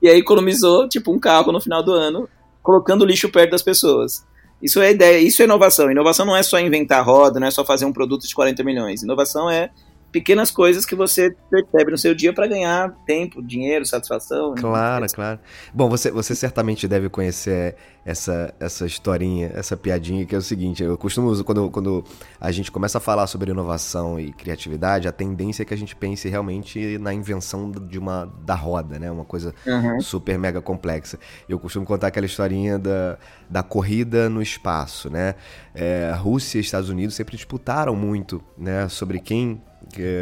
[0.00, 2.28] E aí economizou, tipo, um carro no final do ano
[2.66, 4.26] colocando lixo perto das pessoas.
[4.60, 5.88] Isso é ideia, isso é inovação.
[5.88, 9.04] Inovação não é só inventar roda, não é só fazer um produto de 40 milhões.
[9.04, 9.70] Inovação é
[10.16, 14.54] pequenas coisas que você percebe no seu dia para ganhar tempo, dinheiro, satisfação.
[14.54, 15.08] Claro, né?
[15.14, 15.38] claro.
[15.74, 20.82] Bom, você, você certamente deve conhecer essa, essa historinha, essa piadinha, que é o seguinte:
[20.82, 22.02] eu costumo, quando, quando
[22.40, 25.94] a gente começa a falar sobre inovação e criatividade, a tendência é que a gente
[25.94, 29.10] pense realmente na invenção de uma da roda, né?
[29.10, 30.00] Uma coisa uhum.
[30.00, 31.18] super mega complexa.
[31.46, 33.18] Eu costumo contar aquela historinha da,
[33.50, 35.34] da corrida no espaço, né?
[35.74, 38.88] É, Rússia e Estados Unidos sempre disputaram muito, né?
[38.88, 39.60] Sobre quem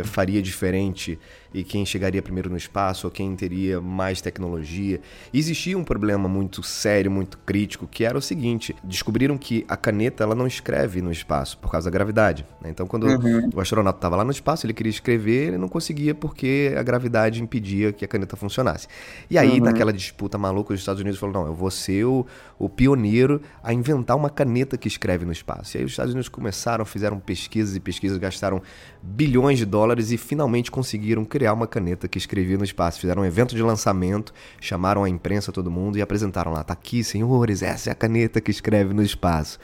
[0.04, 1.18] faria diferente
[1.54, 5.00] e quem chegaria primeiro no espaço ou quem teria mais tecnologia.
[5.32, 10.24] existia um problema muito sério, muito crítico, que era o seguinte: descobriram que a caneta
[10.24, 12.44] ela não escreve no espaço por causa da gravidade.
[12.60, 12.70] Né?
[12.70, 13.50] Então, quando uhum.
[13.54, 17.40] o astronauta estava lá no espaço, ele queria escrever, ele não conseguia porque a gravidade
[17.40, 18.88] impedia que a caneta funcionasse.
[19.30, 19.64] E aí, uhum.
[19.64, 22.26] naquela disputa maluca, os Estados Unidos falaram: não, eu vou ser o,
[22.58, 25.76] o pioneiro a inventar uma caneta que escreve no espaço.
[25.76, 28.60] E aí, os Estados Unidos começaram, fizeram pesquisas e pesquisas, gastaram
[29.00, 32.98] bilhões de dólares e finalmente conseguiram criar criar uma caneta que escrevia no espaço.
[32.98, 37.04] Fizeram um evento de lançamento, chamaram a imprensa, todo mundo, e apresentaram lá: tá aqui,
[37.04, 39.58] senhores, essa é a caneta que escreve no espaço.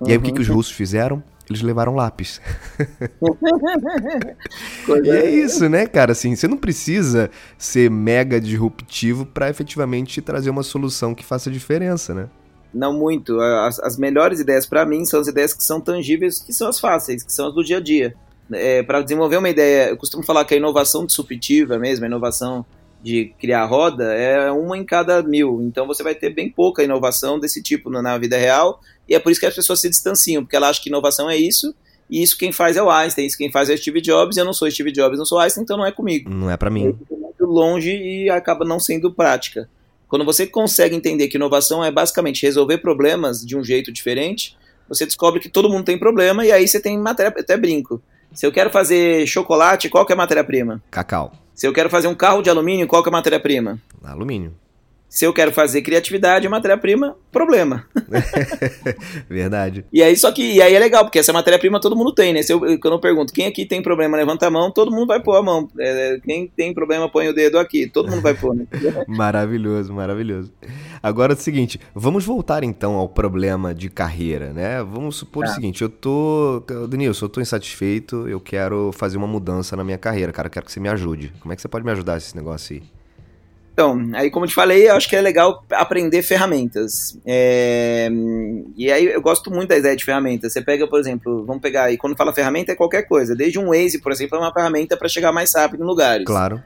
[0.00, 0.08] Uhum.
[0.08, 0.54] E aí o que, que os uhum.
[0.54, 1.20] russos fizeram?
[1.50, 2.40] Eles levaram lápis.
[5.04, 6.12] e é isso, né, cara?
[6.12, 12.14] Assim, você não precisa ser mega disruptivo para efetivamente trazer uma solução que faça diferença,
[12.14, 12.28] né?
[12.72, 13.38] Não muito.
[13.40, 16.80] As, as melhores ideias para mim são as ideias que são tangíveis, que são as
[16.80, 18.14] fáceis, que são as do dia a dia
[18.52, 22.64] é, para desenvolver uma ideia, eu costumo falar que a inovação disruptiva mesmo, a inovação
[23.02, 25.60] de criar roda, é uma em cada mil.
[25.62, 29.30] Então você vai ter bem pouca inovação desse tipo na vida real, e é por
[29.30, 31.74] isso que as pessoas se distanciam, porque elas acham que inovação é isso,
[32.08, 34.40] e isso quem faz é o Einstein, isso quem faz é o Steve Jobs, e
[34.40, 36.30] eu não sou Steve Jobs, não sou Einstein, então não é comigo.
[36.30, 36.96] Não é para mim.
[37.10, 39.68] É muito longe e acaba não sendo prática.
[40.08, 44.56] Quando você consegue entender que inovação é basicamente resolver problemas de um jeito diferente,
[44.88, 48.02] você descobre que todo mundo tem problema e aí você tem matéria, até brinco.
[48.34, 50.82] Se eu quero fazer chocolate, qual que é a matéria-prima?
[50.90, 51.32] Cacau.
[51.54, 53.80] Se eu quero fazer um carro de alumínio, qual que é a matéria-prima?
[54.02, 54.54] Alumínio.
[55.14, 57.86] Se eu quero fazer criatividade, matéria-prima, problema.
[59.30, 59.84] Verdade.
[59.92, 62.42] E aí, só que, e aí é legal, porque essa matéria-prima todo mundo tem, né?
[62.42, 65.22] Se eu, quando eu pergunto quem aqui tem problema, levanta a mão, todo mundo vai
[65.22, 65.70] pôr a mão.
[65.78, 67.88] É, quem tem problema, põe o dedo aqui.
[67.88, 68.66] Todo mundo vai pôr, né?
[69.06, 70.52] maravilhoso, maravilhoso.
[71.00, 74.82] Agora é o seguinte, vamos voltar então ao problema de carreira, né?
[74.82, 75.52] Vamos supor tá.
[75.52, 76.60] o seguinte, eu tô.
[76.88, 80.48] Denilson, eu tô insatisfeito, eu quero fazer uma mudança na minha carreira, cara.
[80.48, 81.32] Eu quero que você me ajude.
[81.38, 82.93] Como é que você pode me ajudar nesse negócio aí?
[83.74, 87.18] Então, aí como eu te falei, eu acho que é legal aprender ferramentas.
[87.26, 88.08] É...
[88.76, 90.52] E aí eu gosto muito da ideia de ferramentas.
[90.52, 93.34] Você pega, por exemplo, vamos pegar aí, quando fala ferramenta é qualquer coisa.
[93.34, 96.24] Desde um Waze, por exemplo, é uma ferramenta para chegar mais rápido em lugares.
[96.24, 96.62] Claro.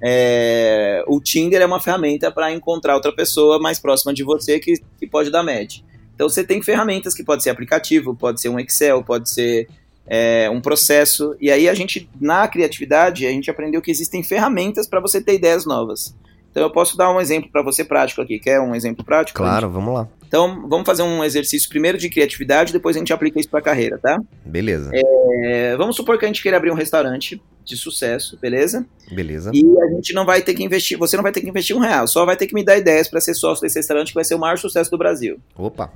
[0.00, 1.02] É...
[1.08, 5.06] O Tinder é uma ferramenta para encontrar outra pessoa mais próxima de você que, que
[5.08, 5.80] pode dar match.
[6.14, 9.66] Então você tem ferramentas que pode ser aplicativo, pode ser um Excel, pode ser
[10.06, 11.34] é, um processo.
[11.40, 15.34] E aí a gente, na criatividade, a gente aprendeu que existem ferramentas para você ter
[15.34, 16.14] ideias novas.
[16.52, 18.38] Então eu posso dar um exemplo para você prático aqui.
[18.38, 19.38] Quer um exemplo prático?
[19.38, 20.08] Claro, vamos lá.
[20.28, 23.98] Então vamos fazer um exercício primeiro de criatividade, depois a gente aplica isso para carreira,
[23.98, 24.20] tá?
[24.44, 24.90] Beleza.
[24.94, 28.86] É, vamos supor que a gente queira abrir um restaurante de sucesso, beleza?
[29.10, 29.50] Beleza.
[29.54, 31.80] E a gente não vai ter que investir, você não vai ter que investir um
[31.80, 34.24] real, só vai ter que me dar ideias para ser sócio desse restaurante que vai
[34.24, 35.40] ser o maior sucesso do Brasil.
[35.56, 35.90] Opa.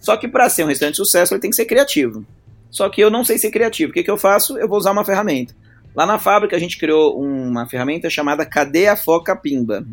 [0.00, 2.26] Só que para ser um restaurante de sucesso ele tem que ser criativo.
[2.70, 3.90] Só que eu não sei ser criativo.
[3.90, 4.58] O que, que eu faço?
[4.58, 5.54] Eu vou usar uma ferramenta.
[5.94, 9.86] Lá na fábrica a gente criou uma ferramenta chamada Cadeia Foca Pimba.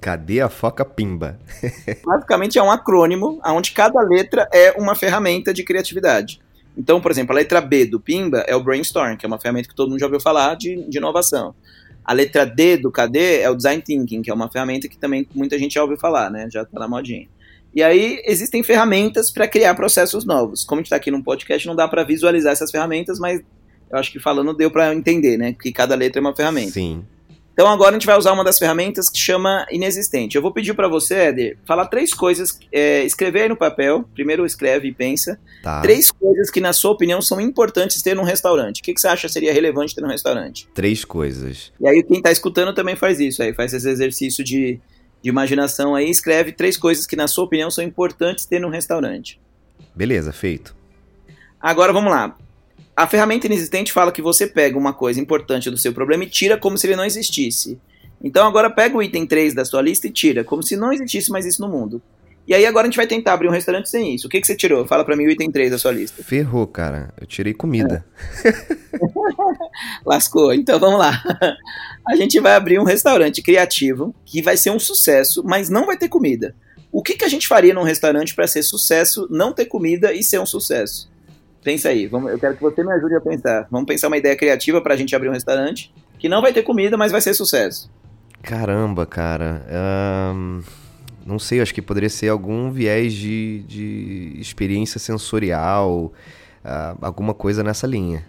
[0.00, 1.38] Cadê a foca pimba?
[2.02, 6.40] Basicamente é um acrônimo onde cada letra é uma ferramenta de criatividade.
[6.76, 9.68] Então, por exemplo, a letra B do Pimba é o Brainstorm, que é uma ferramenta
[9.68, 11.54] que todo mundo já ouviu falar de, de inovação.
[12.02, 15.28] A letra D do KD é o Design Thinking, que é uma ferramenta que também
[15.34, 16.48] muita gente já ouviu falar, né?
[16.50, 17.28] Já tá na modinha.
[17.74, 20.64] E aí existem ferramentas para criar processos novos.
[20.64, 23.42] Como a gente está aqui num podcast, não dá para visualizar essas ferramentas, mas
[23.90, 25.52] eu acho que falando deu para entender, né?
[25.52, 26.72] Que cada letra é uma ferramenta.
[26.72, 27.04] Sim.
[27.52, 30.34] Então agora a gente vai usar uma das ferramentas que chama inexistente.
[30.34, 34.46] Eu vou pedir para você, Éder, falar três coisas, é, escrever aí no papel, primeiro
[34.46, 35.82] escreve e pensa, tá.
[35.82, 38.80] três coisas que na sua opinião são importantes ter num restaurante.
[38.80, 40.66] O que, que você acha seria relevante ter num restaurante?
[40.72, 41.70] Três coisas.
[41.78, 44.80] E aí quem tá escutando também faz isso, aí faz esse exercício de,
[45.20, 49.38] de imaginação aí, escreve três coisas que na sua opinião são importantes ter num restaurante.
[49.94, 50.74] Beleza, feito.
[51.60, 52.38] Agora vamos lá.
[53.00, 56.58] A ferramenta inexistente fala que você pega uma coisa importante do seu problema e tira
[56.58, 57.80] como se ele não existisse.
[58.22, 61.30] Então agora pega o item 3 da sua lista e tira, como se não existisse
[61.30, 62.02] mais isso no mundo.
[62.46, 64.26] E aí agora a gente vai tentar abrir um restaurante sem isso.
[64.26, 64.86] O que, que você tirou?
[64.86, 66.22] Fala para mim o item 3 da sua lista.
[66.22, 67.08] Ferrou, cara.
[67.18, 68.04] Eu tirei comida.
[68.44, 68.52] É.
[70.04, 70.52] Lascou.
[70.52, 71.22] Então vamos lá.
[72.06, 75.96] A gente vai abrir um restaurante criativo que vai ser um sucesso, mas não vai
[75.96, 76.54] ter comida.
[76.92, 80.22] O que, que a gente faria num restaurante para ser sucesso, não ter comida e
[80.22, 81.08] ser um sucesso?
[81.62, 83.68] Pensa aí, vamos, eu quero que você me ajude a pensar.
[83.70, 86.62] Vamos pensar uma ideia criativa para a gente abrir um restaurante que não vai ter
[86.62, 87.90] comida, mas vai ser sucesso.
[88.42, 89.62] Caramba, cara.
[91.24, 96.12] Não sei, acho que poderia ser algum viés de, de experiência sensorial,
[96.64, 98.24] uh, alguma coisa nessa linha.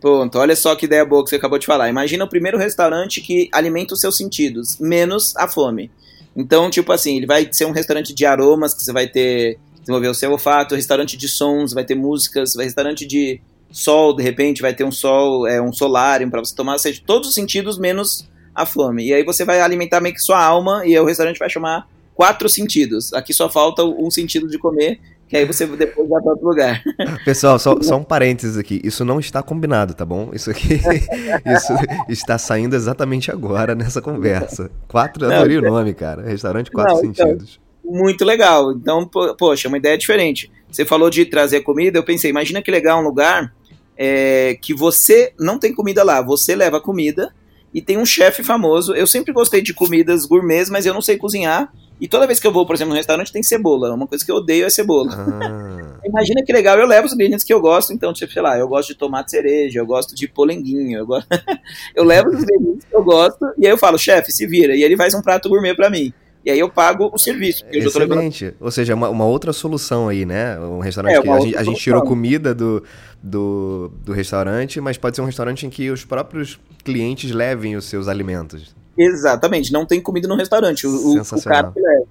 [0.00, 1.88] Pronto, olha só que ideia boa que você acabou de falar.
[1.88, 5.90] Imagina o primeiro restaurante que alimenta os seus sentidos, menos a fome.
[6.36, 10.08] Então, tipo assim, ele vai ser um restaurante de aromas que você vai ter desenvolver
[10.08, 13.40] o seu olfato, restaurante de sons, vai ter músicas, vai restaurante de
[13.70, 17.02] sol, de repente vai ter um sol, é um solário para você tomar, ou seja,
[17.04, 19.08] todos os sentidos menos a fome.
[19.08, 22.48] E aí você vai alimentar meio que sua alma e o restaurante vai chamar quatro
[22.48, 23.12] sentidos.
[23.12, 26.82] Aqui só falta um sentido de comer, que aí você depois vai para outro lugar.
[27.24, 28.80] Pessoal, só, só, um parênteses aqui.
[28.84, 30.30] Isso não está combinado, tá bom?
[30.34, 30.78] Isso aqui
[31.48, 31.72] isso
[32.08, 34.70] está saindo exatamente agora nessa conversa.
[34.86, 36.22] Quatro, adorei o nome, cara.
[36.22, 37.54] Restaurante Quatro não, Sentidos.
[37.54, 38.72] Então, muito legal.
[38.72, 40.50] Então, poxa, uma ideia diferente.
[40.70, 43.54] Você falou de trazer comida, eu pensei, imagina que legal um lugar
[43.96, 47.34] é, que você não tem comida lá, você leva comida
[47.74, 48.94] e tem um chefe famoso.
[48.94, 51.72] Eu sempre gostei de comidas gourmets, mas eu não sei cozinhar.
[52.00, 53.94] E toda vez que eu vou, por exemplo, no restaurante tem cebola.
[53.94, 55.12] Uma coisa que eu odeio é cebola.
[55.12, 56.00] Ah.
[56.04, 57.92] Imagina que legal, eu levo os ingredientes que eu gosto.
[57.92, 61.28] Então, tipo, sei lá, eu gosto de tomate cereja, eu gosto de polenguinho, eu, gosto...
[61.94, 63.46] eu levo os ingredientes que eu gosto.
[63.56, 64.74] E aí eu falo, chefe, se vira.
[64.74, 66.12] E ele faz um prato gourmet para mim.
[66.44, 67.64] E aí eu pago o serviço.
[67.70, 68.44] Excelente.
[68.44, 68.56] Levando...
[68.60, 70.58] Ou seja, uma, uma, outra solução aí, né?
[70.58, 72.82] Um restaurante é, que a gente, a gente, tirou comida do,
[73.22, 77.84] do, do restaurante, mas pode ser um restaurante em que os próprios clientes levem os
[77.84, 78.74] seus alimentos.
[78.98, 80.86] Exatamente, não tem comida no restaurante.
[80.86, 82.06] O, o cara leva.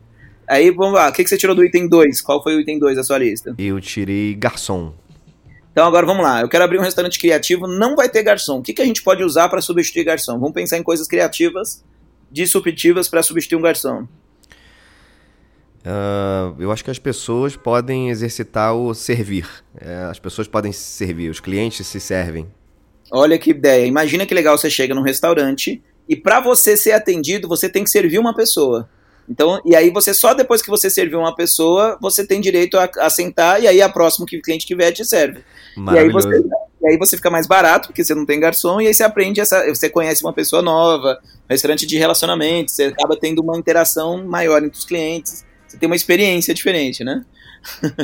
[0.48, 2.22] Aí vamos lá, o que, que você tirou do item 2?
[2.22, 3.56] Qual foi o item 2 da sua lista?
[3.58, 4.94] Eu tirei garçom.
[5.72, 8.60] Então agora vamos lá, eu quero abrir um restaurante criativo, não vai ter garçom.
[8.60, 10.34] O que, que a gente pode usar para substituir garçom?
[10.34, 11.84] Vamos pensar em coisas criativas,
[12.30, 14.06] disruptivas para substituir um garçom.
[15.86, 19.48] Uh, eu acho que as pessoas podem exercitar o servir.
[19.80, 22.48] É, as pessoas podem se servir, os clientes se servem.
[23.12, 23.86] Olha que ideia.
[23.86, 27.90] Imagina que legal você chega num restaurante e para você ser atendido, você tem que
[27.90, 28.88] servir uma pessoa.
[29.28, 32.90] Então, e aí você só depois que você serviu uma pessoa, você tem direito a,
[33.00, 35.44] a sentar e aí a próxima que o cliente tiver te serve.
[35.94, 36.44] E aí, você,
[36.82, 39.40] e aí você fica mais barato, porque você não tem garçom, e aí você aprende
[39.40, 39.66] essa.
[39.70, 44.78] Você conhece uma pessoa nova, restaurante de relacionamento, você acaba tendo uma interação maior entre
[44.78, 47.24] os clientes você tem uma experiência diferente, né?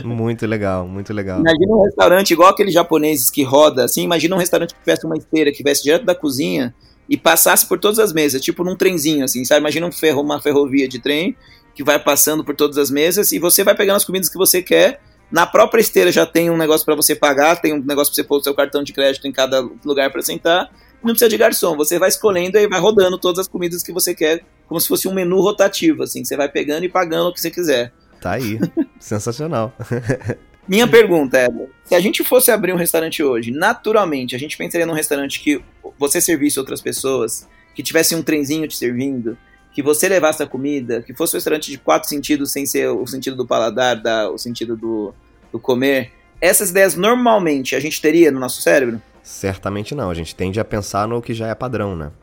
[0.05, 1.41] muito legal, muito legal.
[1.41, 5.17] Imagina um restaurante igual aqueles japoneses que roda, assim, imagina um restaurante que tivesse uma
[5.17, 6.73] esteira que viesse direto da cozinha
[7.09, 9.59] e passasse por todas as mesas, tipo num trenzinho, assim, sabe?
[9.59, 11.35] Imagina um ferro, uma ferrovia de trem
[11.75, 14.61] que vai passando por todas as mesas e você vai pegando as comidas que você
[14.61, 15.01] quer.
[15.29, 18.27] Na própria esteira já tem um negócio para você pagar, tem um negócio para você
[18.27, 20.71] pôr o seu cartão de crédito em cada lugar para sentar.
[21.03, 24.13] Não precisa de garçom, você vai escolhendo e vai rodando todas as comidas que você
[24.15, 27.39] quer como se fosse um menu rotativo, assim, você vai pegando e pagando o que
[27.39, 27.93] você quiser.
[28.21, 28.59] Tá aí,
[28.99, 29.73] sensacional.
[30.67, 31.47] Minha pergunta é:
[31.85, 35.61] se a gente fosse abrir um restaurante hoje, naturalmente, a gente pensaria num restaurante que
[35.97, 39.37] você servisse outras pessoas, que tivesse um trenzinho te servindo,
[39.71, 43.07] que você levasse a comida, que fosse um restaurante de quatro sentidos, sem ser o
[43.07, 45.13] sentido do paladar, da, o sentido do,
[45.51, 46.11] do comer.
[46.41, 49.01] Essas ideias normalmente a gente teria no nosso cérebro?
[49.27, 50.09] Certamente não.
[50.09, 52.13] A gente tende a pensar no que já é padrão, né?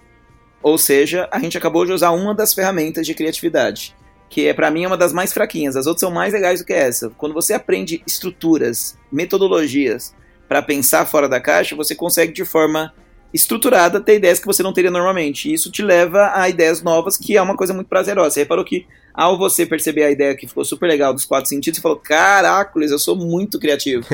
[0.62, 3.94] Ou seja, a gente acabou de usar uma das ferramentas de criatividade,
[4.30, 5.76] que é para mim é uma das mais fraquinhas.
[5.76, 7.10] As outras são mais legais do que essa.
[7.10, 10.14] Quando você aprende estruturas, metodologias
[10.48, 12.94] para pensar fora da caixa, você consegue de forma
[13.34, 15.50] estruturada ter ideias que você não teria normalmente.
[15.50, 18.30] E isso te leva a ideias novas, que é uma coisa muito prazerosa.
[18.30, 21.78] Você reparou que ao você perceber a ideia que ficou super legal dos quatro sentidos,
[21.78, 24.04] você falou: Caracoles, eu sou muito criativo.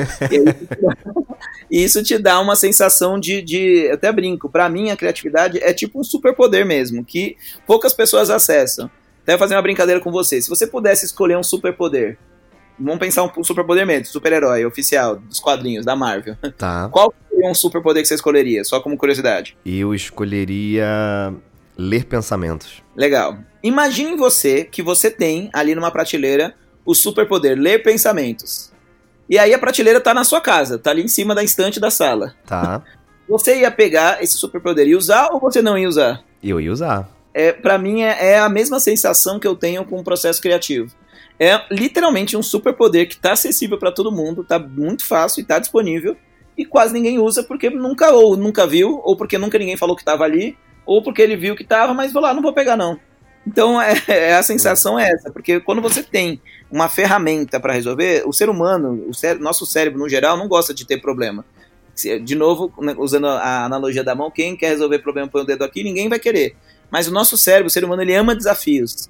[1.69, 3.41] e isso te dá uma sensação de.
[3.41, 7.35] de eu até brinco, para mim a criatividade é tipo um superpoder mesmo, que
[7.65, 8.89] poucas pessoas acessam.
[9.23, 10.41] Até fazer uma brincadeira com você.
[10.41, 12.17] Se você pudesse escolher um superpoder,
[12.79, 16.35] Vamos pensar um superpoder mesmo, super-herói oficial dos quadrinhos da Marvel.
[16.57, 16.89] Tá.
[16.91, 18.63] Qual seria um superpoder que você escolheria?
[18.63, 19.55] Só como curiosidade.
[19.63, 21.31] Eu escolheria
[21.81, 22.83] ler pensamentos.
[22.95, 23.37] Legal.
[23.63, 28.71] Imagine você que você tem ali numa prateleira o superpoder ler pensamentos.
[29.29, 31.89] E aí a prateleira tá na sua casa, tá ali em cima da estante da
[31.89, 32.33] sala.
[32.45, 32.83] Tá.
[33.29, 36.21] Você ia pegar esse superpoder e usar ou você não ia usar?
[36.43, 37.07] Eu ia usar.
[37.33, 40.93] É, para mim é, é a mesma sensação que eu tenho com o processo criativo
[41.41, 45.57] é literalmente um superpoder que está acessível para todo mundo, está muito fácil e está
[45.57, 46.15] disponível
[46.55, 50.03] e quase ninguém usa porque nunca ou nunca viu ou porque nunca ninguém falou que
[50.03, 50.55] estava ali
[50.91, 52.99] ou porque ele viu que estava, mas vou lá, não vou pegar não.
[53.47, 58.23] Então é, é, a sensação é essa, porque quando você tem uma ferramenta para resolver,
[58.25, 61.45] o ser humano, o nosso cérebro no geral não gosta de ter problema.
[62.23, 65.63] De novo, né, usando a analogia da mão, quem quer resolver problema põe o dedo
[65.63, 66.55] aqui, ninguém vai querer.
[66.89, 69.09] Mas o nosso cérebro, o ser humano, ele ama desafios.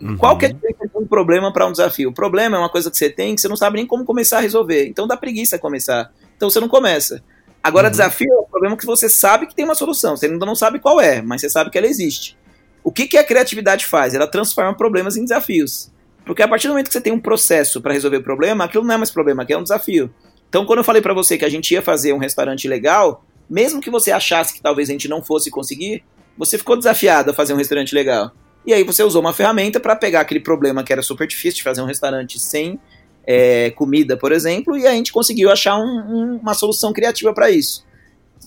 [0.00, 0.16] Uhum.
[0.16, 0.54] Qual que é
[0.94, 2.10] um problema para um desafio.
[2.10, 4.38] O problema é uma coisa que você tem que você não sabe nem como começar
[4.38, 4.86] a resolver.
[4.86, 6.12] Então dá preguiça começar.
[6.36, 7.22] Então você não começa.
[7.62, 7.92] Agora, uhum.
[7.92, 10.16] desafio é um problema que você sabe que tem uma solução.
[10.16, 12.36] Você ainda não sabe qual é, mas você sabe que ela existe.
[12.82, 14.14] O que, que a criatividade faz?
[14.14, 15.90] Ela transforma problemas em desafios.
[16.24, 18.84] Porque a partir do momento que você tem um processo para resolver o problema, aquilo
[18.84, 20.12] não é mais problema, aquilo é um desafio.
[20.48, 23.80] Então, quando eu falei para você que a gente ia fazer um restaurante legal, mesmo
[23.80, 26.04] que você achasse que talvez a gente não fosse conseguir,
[26.36, 28.32] você ficou desafiado a fazer um restaurante legal.
[28.66, 31.62] E aí você usou uma ferramenta para pegar aquele problema que era super difícil de
[31.62, 32.78] fazer um restaurante sem
[33.26, 37.50] é, comida, por exemplo, e a gente conseguiu achar um, um, uma solução criativa para
[37.50, 37.84] isso.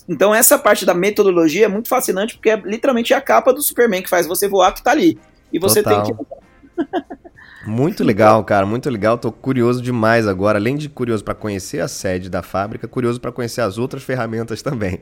[0.07, 4.03] Então essa parte da metodologia é muito fascinante porque é literalmente a capa do Superman
[4.03, 5.17] que faz você voar que tá ali.
[5.51, 6.03] E você Total.
[6.03, 6.25] tem que.
[7.65, 9.17] muito legal, cara, muito legal.
[9.17, 13.31] Tô curioso demais agora, além de curioso para conhecer a sede da fábrica, curioso para
[13.31, 15.01] conhecer as outras ferramentas também.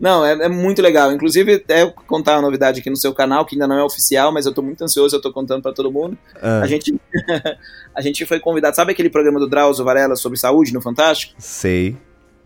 [0.00, 1.12] Não, é, é, muito legal.
[1.12, 4.46] Inclusive, até contar uma novidade aqui no seu canal, que ainda não é oficial, mas
[4.46, 6.16] eu tô muito ansioso, eu tô contando para todo mundo.
[6.40, 6.60] Ah.
[6.60, 6.94] A, gente,
[7.94, 11.34] a gente foi convidado, sabe aquele programa do Drauzio Varela sobre saúde no Fantástico?
[11.38, 11.96] Sei.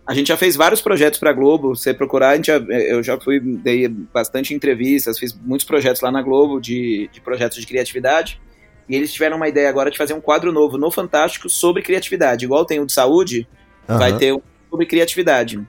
[0.07, 1.77] A gente já fez vários projetos para Globo.
[1.77, 6.01] Se você procurar, a gente já, eu já fui, dei bastante entrevistas, fiz muitos projetos
[6.01, 8.41] lá na Globo de, de projetos de criatividade.
[8.89, 12.45] E eles tiveram uma ideia agora de fazer um quadro novo no Fantástico sobre criatividade.
[12.45, 13.47] Igual tem o de saúde,
[13.89, 13.99] uhum.
[13.99, 15.61] vai ter um sobre criatividade.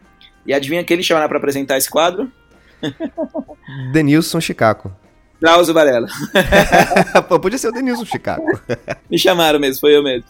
[0.45, 2.32] E adivinha quem eles chamaram para apresentar esse quadro?
[3.91, 4.91] Denilson Chicaco.
[5.39, 6.08] Drauzio Varela.
[7.27, 8.45] Pô, podia ser o Denilson Chicaco.
[9.12, 10.25] Me chamaram mesmo, foi eu mesmo.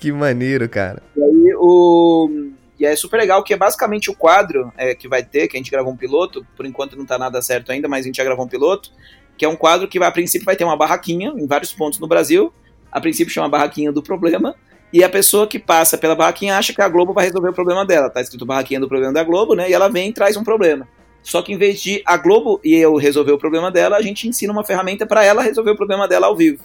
[0.00, 1.02] Que maneiro, cara.
[1.16, 2.50] E aí, o...
[2.78, 5.58] E é super legal, que é basicamente o quadro é, que vai ter, que a
[5.58, 8.24] gente gravou um piloto, por enquanto não tá nada certo ainda, mas a gente já
[8.24, 8.90] gravou um piloto,
[9.38, 12.00] que é um quadro que vai, a princípio vai ter uma barraquinha em vários pontos
[12.00, 12.52] no Brasil,
[12.90, 14.56] a princípio chama barraquinha do problema,
[14.94, 17.84] e a pessoa que passa pela barraquinha acha que a Globo vai resolver o problema
[17.84, 18.08] dela.
[18.08, 19.68] Tá escrito barraquinha do problema da Globo, né?
[19.68, 20.86] E ela vem e traz um problema.
[21.20, 24.28] Só que em vez de a Globo e eu resolver o problema dela, a gente
[24.28, 26.62] ensina uma ferramenta para ela resolver o problema dela ao vivo.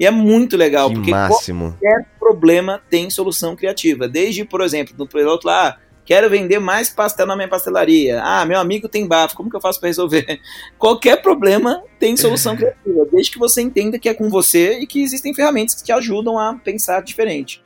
[0.00, 1.76] E é muito legal, que porque máximo.
[1.78, 4.08] qualquer problema tem solução criativa.
[4.08, 8.20] Desde, por exemplo, no piloto lá, Quero vender mais pastel na minha pastelaria.
[8.22, 10.40] Ah, meu amigo tem bafo, como que eu faço para resolver?
[10.78, 15.02] Qualquer problema tem solução criativa, desde que você entenda que é com você e que
[15.02, 17.62] existem ferramentas que te ajudam a pensar diferente.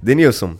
[0.00, 0.56] Denilson,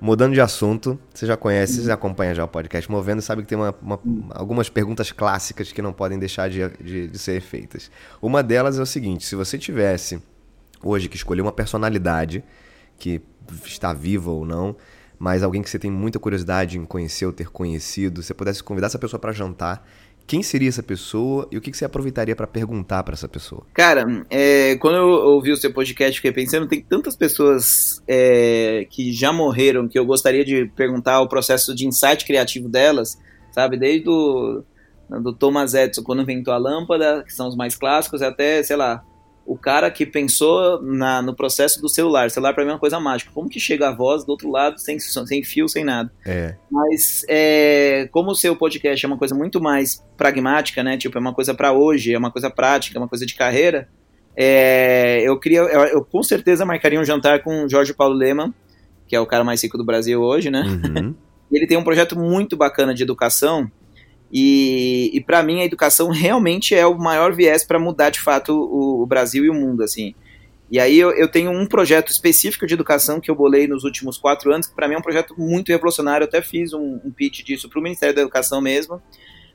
[0.00, 3.58] mudando de assunto, você já conhece, você acompanha já o podcast Movendo, sabe que tem
[3.58, 7.90] uma, uma, algumas perguntas clássicas que não podem deixar de, de, de ser feitas.
[8.22, 10.22] Uma delas é o seguinte: se você tivesse
[10.82, 12.42] hoje que escolher uma personalidade
[12.98, 13.20] que
[13.64, 14.76] está viva ou não,
[15.18, 18.88] mas alguém que você tem muita curiosidade em conhecer ou ter conhecido, você pudesse convidar
[18.88, 19.86] essa pessoa para jantar,
[20.26, 23.64] quem seria essa pessoa e o que você aproveitaria para perguntar para essa pessoa?
[23.72, 29.12] Cara, é, quando eu ouvi o seu podcast, fiquei pensando, tem tantas pessoas é, que
[29.12, 33.16] já morreram que eu gostaria de perguntar o processo de insight criativo delas,
[33.52, 33.76] sabe?
[33.76, 34.64] Desde o
[35.08, 39.04] do Thomas Edison, quando inventou a lâmpada, que são os mais clássicos, até, sei lá,
[39.46, 42.26] o cara que pensou na, no processo do celular.
[42.26, 43.30] O celular para mim é uma coisa mágica.
[43.32, 46.12] Como que chega a voz do outro lado sem, sem fio, sem nada?
[46.26, 46.56] É.
[46.70, 50.98] Mas é, como o seu podcast é uma coisa muito mais pragmática, né?
[50.98, 53.88] Tipo, é uma coisa para hoje, é uma coisa prática, é uma coisa de carreira.
[54.36, 58.52] É, eu queria, eu, eu, com certeza marcaria um jantar com o Jorge Paulo Leman,
[59.06, 60.62] que é o cara mais rico do Brasil hoje, né?
[60.62, 61.14] Uhum.
[61.52, 63.70] Ele tem um projeto muito bacana de educação
[64.32, 68.52] e, e para mim a educação realmente é o maior viés para mudar de fato
[68.52, 70.14] o, o, Brasil e o mundo, assim.
[70.70, 74.18] E aí eu, eu, tenho um projeto específico de educação que eu bolei nos últimos
[74.18, 76.24] quatro anos, que para mim é um projeto muito revolucionário.
[76.24, 79.00] Eu até fiz um, um pitch disso para o Ministério da Educação mesmo,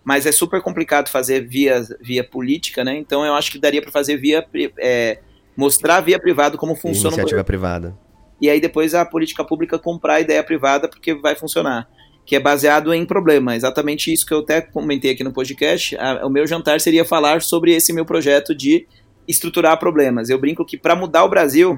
[0.05, 2.95] mas é super complicado fazer via, via política, né?
[2.95, 4.47] Então eu acho que daria para fazer via
[4.79, 5.19] é,
[5.55, 7.13] mostrar via privado como funciona.
[7.15, 7.97] Iniciativa privada.
[8.39, 11.89] E aí depois a política pública comprar a ideia privada porque vai funcionar
[12.31, 13.57] que é baseado em problema.
[13.57, 15.97] Exatamente isso que eu até comentei aqui no podcast.
[15.97, 18.87] A, o meu jantar seria falar sobre esse meu projeto de
[19.27, 20.29] estruturar problemas.
[20.29, 21.77] Eu brinco que para mudar o Brasil,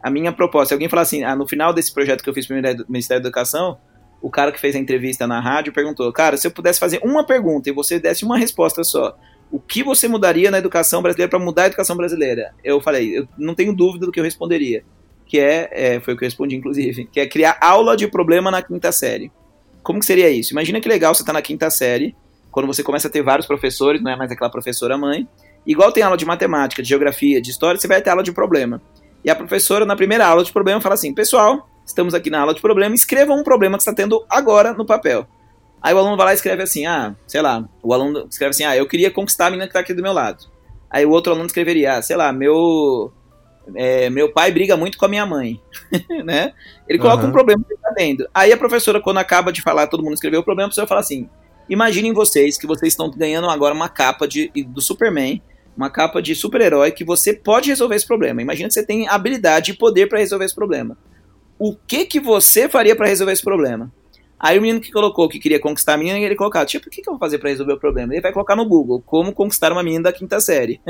[0.00, 2.46] a minha proposta, se alguém falar assim, ah, no final desse projeto que eu fiz
[2.46, 3.76] para o Ministério da Educação,
[4.22, 7.26] o cara que fez a entrevista na rádio perguntou, cara, se eu pudesse fazer uma
[7.26, 9.18] pergunta e você desse uma resposta só,
[9.50, 12.54] o que você mudaria na educação brasileira para mudar a educação brasileira?
[12.62, 14.84] Eu falei, eu não tenho dúvida do que eu responderia,
[15.26, 18.48] que é, é, foi o que eu respondi inclusive, que é criar aula de problema
[18.48, 19.32] na quinta série.
[19.82, 20.52] Como que seria isso?
[20.52, 22.14] Imagina que legal você tá na quinta série,
[22.50, 25.28] quando você começa a ter vários professores, não é mais aquela professora mãe.
[25.66, 28.80] Igual tem aula de matemática, de geografia, de história, você vai ter aula de problema.
[29.24, 32.54] E a professora, na primeira aula de problema, fala assim: Pessoal, estamos aqui na aula
[32.54, 35.26] de problema, escrevam um problema que está tendo agora no papel.
[35.82, 38.64] Aí o aluno vai lá e escreve assim: Ah, sei lá, o aluno escreve assim:
[38.64, 40.46] Ah, eu queria conquistar a menina que está aqui do meu lado.
[40.90, 43.12] Aí o outro aluno escreveria: Ah, sei lá, meu
[43.74, 45.60] é, meu pai briga muito com a minha mãe,
[46.24, 46.52] né?
[46.88, 47.28] Ele coloca uhum.
[47.28, 48.28] um problema que ele tá tendo.
[48.32, 51.00] Aí a professora, quando acaba de falar, todo mundo escreveu o problema, a professora fala
[51.00, 51.28] assim,
[51.68, 55.42] Imaginem vocês que vocês estão ganhando agora uma capa de, do Superman,
[55.76, 58.40] uma capa de super-herói que você pode resolver esse problema.
[58.40, 60.96] Imagina que você tem habilidade e poder para resolver esse problema.
[61.58, 63.92] O que que você faria para resolver esse problema?
[64.40, 67.02] Aí o menino que colocou que queria conquistar a menina, ele colocava, tipo, o que,
[67.02, 68.12] que eu vou fazer para resolver o problema?
[68.14, 70.80] Ele vai colocar no Google, como conquistar uma menina da quinta série.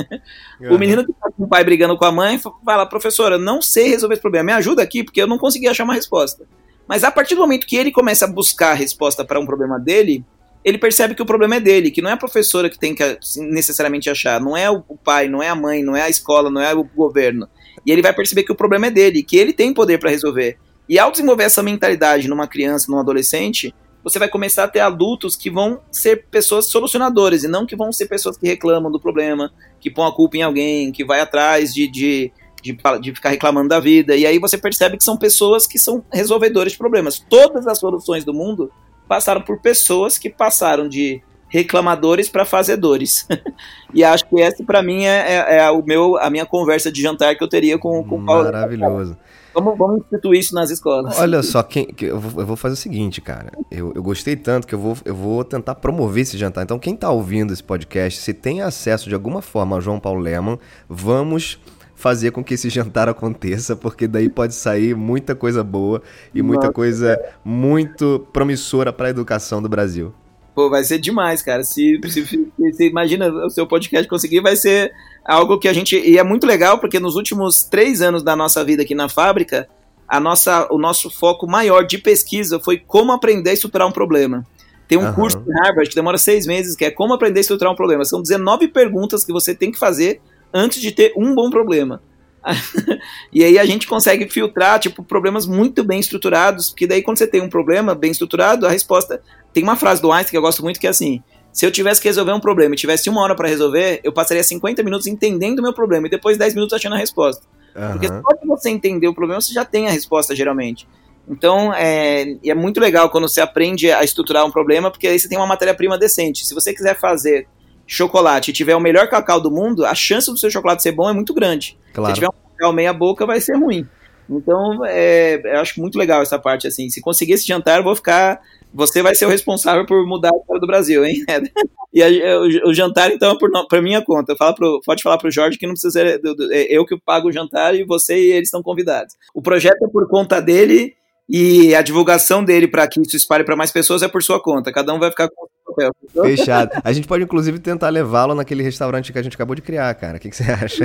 [0.61, 0.75] Uhum.
[0.77, 3.89] O menino que tá com o pai brigando com a mãe, fala, professora, não sei
[3.89, 6.47] resolver esse problema, me ajuda aqui, porque eu não consegui achar uma resposta.
[6.87, 9.79] Mas a partir do momento que ele começa a buscar a resposta para um problema
[9.79, 10.25] dele,
[10.65, 13.03] ele percebe que o problema é dele, que não é a professora que tem que
[13.03, 16.51] assim, necessariamente achar, não é o pai, não é a mãe, não é a escola,
[16.51, 17.49] não é o governo.
[17.87, 20.59] E ele vai perceber que o problema é dele, que ele tem poder para resolver.
[20.89, 25.37] E ao desenvolver essa mentalidade numa criança, num adolescente, você vai começar a ter adultos
[25.37, 29.53] que vão ser pessoas solucionadoras e não que vão ser pessoas que reclamam do problema,
[29.81, 32.33] que põem a culpa em alguém, que vai atrás de, de,
[32.63, 34.17] de, de, ficar reclamando da vida.
[34.17, 37.19] E aí você percebe que são pessoas que são resolvedores de problemas.
[37.29, 38.71] Todas as soluções do mundo
[39.07, 43.27] passaram por pessoas que passaram de reclamadores para fazedores.
[43.93, 47.03] e acho que essa para mim é, é, é, o meu, a minha conversa de
[47.03, 48.45] jantar que eu teria com, com o Paulo.
[48.45, 49.17] Maravilhoso.
[49.59, 51.19] Vamos, vamos instituir isso nas escolas.
[51.19, 53.53] Olha só, quem, que eu, vou, eu, vou, fazer o seguinte, cara.
[53.71, 56.63] Eu, eu gostei tanto que eu vou, eu vou tentar promover esse jantar.
[56.63, 60.21] Então, quem está ouvindo esse podcast, se tem acesso de alguma forma a João Paulo
[60.21, 61.61] Leman, vamos
[61.99, 66.01] fazer com que esse jantar aconteça, porque daí pode sair muita coisa boa
[66.33, 66.73] e muita Nossa.
[66.73, 70.15] coisa muito promissora para a educação do Brasil.
[70.59, 71.63] Pô, vai ser demais, cara.
[71.63, 74.93] Se, se, se, se, imagina o seu podcast conseguir, vai ser
[75.25, 75.97] algo que a gente.
[75.97, 79.69] E é muito legal, porque nos últimos três anos da nossa vida aqui na fábrica,
[80.09, 84.45] a nossa, o nosso foco maior de pesquisa foi como aprender a estruturar um problema.
[84.89, 85.13] Tem um uhum.
[85.13, 88.05] curso em Harvard que demora seis meses, que é como aprender a estruturar um problema.
[88.05, 90.21] São 19 perguntas que você tem que fazer
[90.53, 92.03] antes de ter um bom problema.
[93.33, 97.27] e aí a gente consegue filtrar, tipo, problemas muito bem estruturados, porque daí quando você
[97.27, 99.21] tem um problema bem estruturado, a resposta...
[99.53, 101.23] Tem uma frase do Einstein que eu gosto muito que é assim,
[101.53, 104.45] se eu tivesse que resolver um problema e tivesse uma hora para resolver, eu passaria
[104.45, 107.45] 50 minutos entendendo o meu problema e depois 10 minutos achando a resposta.
[107.75, 107.93] Uhum.
[107.93, 110.87] Porque só que você entender o problema, você já tem a resposta, geralmente.
[111.29, 115.29] Então, é, é muito legal quando você aprende a estruturar um problema, porque aí você
[115.29, 116.47] tem uma matéria-prima decente.
[116.47, 117.47] Se você quiser fazer
[117.89, 121.09] chocolate e tiver o melhor cacau do mundo, a chance do seu chocolate ser bom
[121.09, 121.77] é muito grande.
[121.95, 122.15] Claro.
[122.15, 123.89] Se tiver um cacau meia boca, vai ser ruim.
[124.31, 126.91] Então, é, eu acho muito legal essa parte, assim.
[126.91, 128.39] Se conseguir esse jantar, eu vou ficar...
[128.75, 131.25] Você vai ser o responsável por mudar a história do Brasil, hein?
[131.91, 134.37] e a, o, o, jantar, então, é por, por minha conta.
[134.37, 136.21] Fala pro, pode falar pro Jorge que não precisa ser
[136.53, 139.15] é eu que pago o jantar e você e eles estão convidados.
[139.33, 140.95] O projeto é por conta dele
[141.27, 144.71] e a divulgação dele para que isso espalhe para mais pessoas é por sua conta.
[144.71, 145.47] Cada um vai ficar com
[145.79, 146.25] papel.
[146.25, 146.71] Fechado.
[146.83, 150.17] A gente pode, inclusive, tentar levá-lo naquele restaurante que a gente acabou de criar, cara.
[150.17, 150.85] O que, que você acha?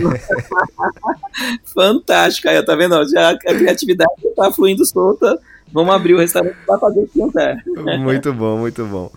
[1.74, 2.50] Fantástico.
[2.50, 3.10] Aí, tá vendo?
[3.10, 5.40] Já a criatividade tá fluindo solta.
[5.72, 7.58] Vamos abrir o restaurante para fazer esse jantar.
[8.00, 9.12] Muito bom, muito bom.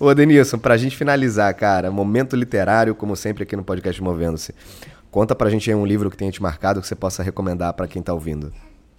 [0.00, 4.54] Ô, Denilson, pra gente finalizar, cara, momento literário, como sempre aqui no podcast Movendo-se.
[5.10, 7.86] Conta pra gente aí um livro que tenha te marcado que você possa recomendar para
[7.86, 8.50] quem tá ouvindo.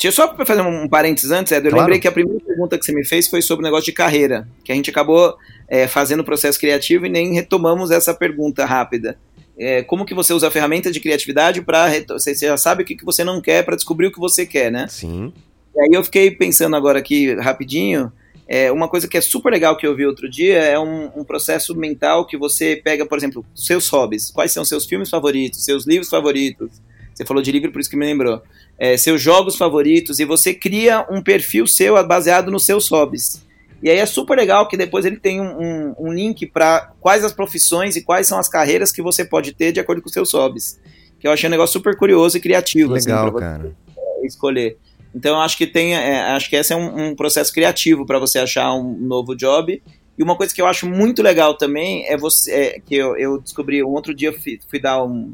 [0.03, 1.63] Deixa eu só fazer um parênteses antes, Ed.
[1.63, 1.85] Eu claro.
[1.85, 4.45] lembrei que a primeira pergunta que você me fez foi sobre o negócio de carreira,
[4.61, 9.17] que a gente acabou é, fazendo o processo criativo e nem retomamos essa pergunta rápida.
[9.57, 12.95] É, como que você usa a ferramenta de criatividade para você já sabe o que,
[12.95, 14.87] que você não quer para descobrir o que você quer, né?
[14.89, 15.31] Sim.
[15.73, 18.11] E aí eu fiquei pensando agora aqui rapidinho.
[18.45, 21.23] É, uma coisa que é super legal que eu vi outro dia é um, um,
[21.23, 24.31] processo mental que você pega, por exemplo, seus hobbies.
[24.31, 26.81] Quais são seus filmes favoritos, seus livros favoritos?
[27.13, 28.41] Você falou de livro, por isso que me lembrou
[28.77, 33.43] é, seus jogos favoritos e você cria um perfil seu baseado nos seus hobbies.
[33.81, 37.23] E aí é super legal que depois ele tem um, um, um link para quais
[37.23, 40.33] as profissões e quais são as carreiras que você pode ter de acordo com seus
[40.33, 40.79] hobbies.
[41.19, 42.95] Que eu achei um negócio super curioso e criativo.
[42.95, 43.75] Assim, legal, assim, cara.
[44.23, 44.77] Escolher.
[45.13, 48.19] Então eu acho que tem, é, acho que esse é um, um processo criativo para
[48.19, 49.81] você achar um novo job.
[50.17, 53.37] E uma coisa que eu acho muito legal também é você, é, que eu, eu
[53.39, 55.33] descobri um outro dia fui, fui dar um,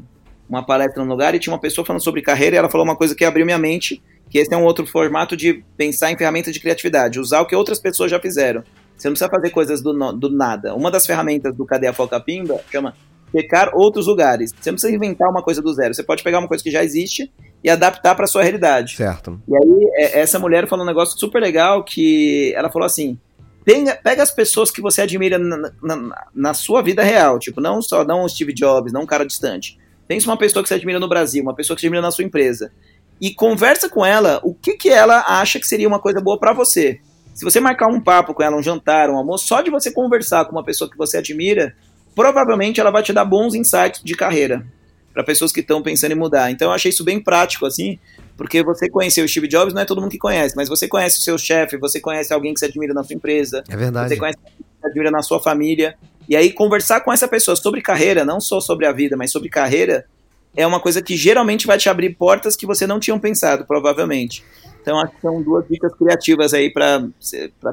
[0.50, 2.96] uma palestra no lugar e tinha uma pessoa falando sobre carreira e ela falou uma
[2.96, 6.52] coisa que abriu minha mente, que esse é um outro formato de pensar em ferramentas
[6.52, 8.64] de criatividade, usar o que outras pessoas já fizeram.
[8.96, 10.74] Você não precisa fazer coisas do, do nada.
[10.74, 12.94] Uma das ferramentas do Cadê a Foca Pimba chama
[13.34, 14.52] checar outros lugares.
[14.52, 15.94] Você não precisa inventar uma coisa do zero.
[15.94, 17.32] Você pode pegar uma coisa que já existe
[17.62, 18.96] e adaptar para sua realidade.
[18.96, 19.40] Certo.
[19.48, 23.18] E aí, é, essa mulher falou um negócio super legal que ela falou assim:
[23.64, 27.80] pega, pega as pessoas que você admira na, na, na, sua vida real, tipo, não
[27.80, 29.78] só não o Steve Jobs, não um cara distante.
[30.10, 32.24] Pensa uma pessoa que você admira no Brasil, uma pessoa que você admira na sua
[32.24, 32.72] empresa.
[33.20, 36.52] E conversa com ela o que, que ela acha que seria uma coisa boa para
[36.52, 36.98] você.
[37.32, 40.46] Se você marcar um papo com ela, um jantar, um almoço, só de você conversar
[40.46, 41.76] com uma pessoa que você admira,
[42.12, 44.66] provavelmente ela vai te dar bons insights de carreira
[45.14, 46.50] para pessoas que estão pensando em mudar.
[46.50, 47.96] Então eu achei isso bem prático, assim,
[48.36, 51.20] porque você conhecer o Steve Jobs não é todo mundo que conhece, mas você conhece
[51.20, 53.62] o seu chefe, você conhece alguém que você admira na sua empresa.
[53.68, 54.08] É verdade.
[54.08, 55.96] Você conhece qualidade de vida na sua família.
[56.30, 59.48] E aí conversar com essa pessoa sobre carreira, não só sobre a vida, mas sobre
[59.48, 60.06] carreira,
[60.56, 64.44] é uma coisa que geralmente vai te abrir portas que você não tinha pensado, provavelmente.
[64.80, 67.04] Então acho que são duas dicas criativas aí para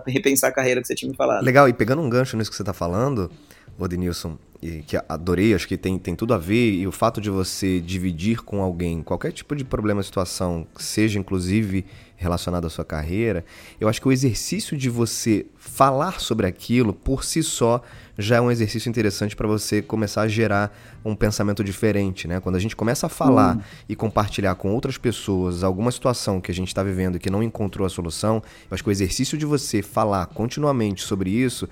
[0.07, 1.43] repensar a carreira que você tinha me falado.
[1.43, 3.29] Legal, e pegando um gancho nisso que você está falando,
[3.77, 7.29] Odinilson, e que adorei, acho que tem, tem tudo a ver, e o fato de
[7.29, 11.85] você dividir com alguém qualquer tipo de problema, situação, seja inclusive
[12.15, 13.45] relacionado à sua carreira,
[13.79, 17.83] eu acho que o exercício de você falar sobre aquilo por si só
[18.17, 22.39] já é um exercício interessante para você começar a gerar um pensamento diferente, né?
[22.39, 26.53] Quando a gente começa a falar e compartilhar com outras pessoas alguma situação que a
[26.53, 29.45] gente está vivendo e que não encontrou a solução, eu acho que o exercício de
[29.45, 31.69] você falar continuamente sobre isso,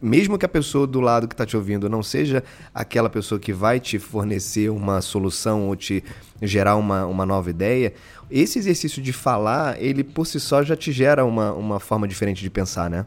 [0.00, 2.44] mesmo que a pessoa do lado que está te ouvindo não seja
[2.74, 6.04] aquela pessoa que vai te fornecer uma solução ou te
[6.42, 7.94] gerar uma, uma nova ideia,
[8.30, 12.42] esse exercício de falar, ele por si só já te gera uma, uma forma diferente
[12.42, 13.06] de pensar, né?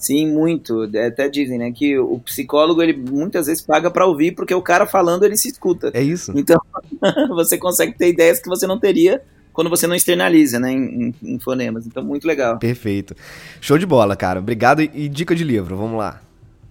[0.00, 0.88] Sim, muito.
[1.06, 4.86] Até dizem, né, que o psicólogo ele muitas vezes paga para ouvir porque o cara
[4.86, 5.90] falando ele se escuta.
[5.92, 6.32] É isso.
[6.34, 6.58] Então
[7.28, 9.22] você consegue ter ideias que você não teria
[9.52, 11.86] quando você não externaliza, né, em, em, fonemas.
[11.86, 12.58] Então muito legal.
[12.58, 13.14] Perfeito.
[13.60, 14.40] Show de bola, cara.
[14.40, 15.76] Obrigado e, e dica de livro.
[15.76, 16.22] Vamos lá.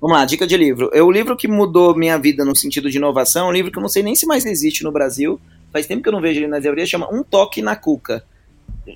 [0.01, 0.89] Vamos lá, dica de livro.
[0.91, 3.77] É o livro que mudou minha vida no sentido de inovação, é um livro que
[3.77, 5.39] eu não sei nem se mais existe no Brasil.
[5.71, 8.23] Faz tempo que eu não vejo ele nas livrarias, chama Um Toque na Cuca.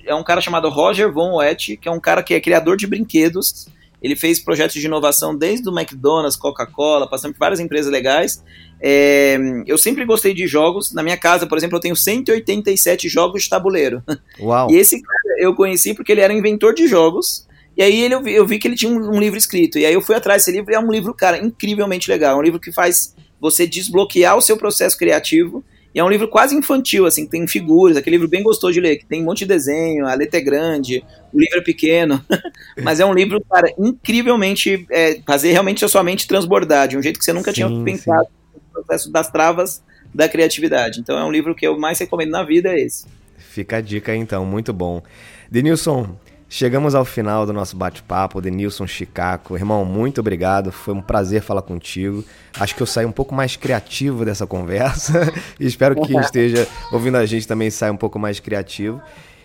[0.04, 2.88] É um cara chamado Roger Von Wett, que é um cara que é criador de
[2.88, 3.68] brinquedos
[4.04, 8.44] ele fez projetos de inovação desde o McDonald's, Coca-Cola, passando por várias empresas legais.
[8.78, 10.92] É, eu sempre gostei de jogos.
[10.92, 14.02] Na minha casa, por exemplo, eu tenho 187 jogos de tabuleiro.
[14.38, 14.70] Uau.
[14.70, 17.48] E esse cara eu conheci porque ele era inventor de jogos.
[17.74, 19.78] E aí ele, eu, vi, eu vi que ele tinha um, um, livro escrito.
[19.78, 22.36] E aí eu fui atrás desse livro e é um livro, cara, incrivelmente legal.
[22.36, 25.64] É um livro que faz você desbloquear o seu processo criativo
[25.94, 28.96] e é um livro quase infantil, assim, tem figuras, aquele livro bem gostoso de ler,
[28.96, 32.24] que tem um monte de desenho, a letra é grande, o livro é pequeno,
[32.82, 37.02] mas é um livro, cara, incrivelmente, é, fazer realmente a sua mente transbordar, de um
[37.02, 38.60] jeito que você nunca sim, tinha pensado sim.
[38.74, 39.82] no processo das travas
[40.12, 41.00] da criatividade.
[41.00, 43.06] Então é um livro que eu mais recomendo na vida, é esse.
[43.36, 45.00] Fica a dica então, muito bom.
[45.48, 46.16] Denilson,
[46.56, 49.56] Chegamos ao final do nosso bate-papo, Denilson Chicaco.
[49.56, 50.70] Irmão, muito obrigado.
[50.70, 52.22] Foi um prazer falar contigo.
[52.60, 55.32] Acho que eu saí um pouco mais criativo dessa conversa.
[55.58, 59.02] espero que quem esteja ouvindo a gente também saia um pouco mais criativo.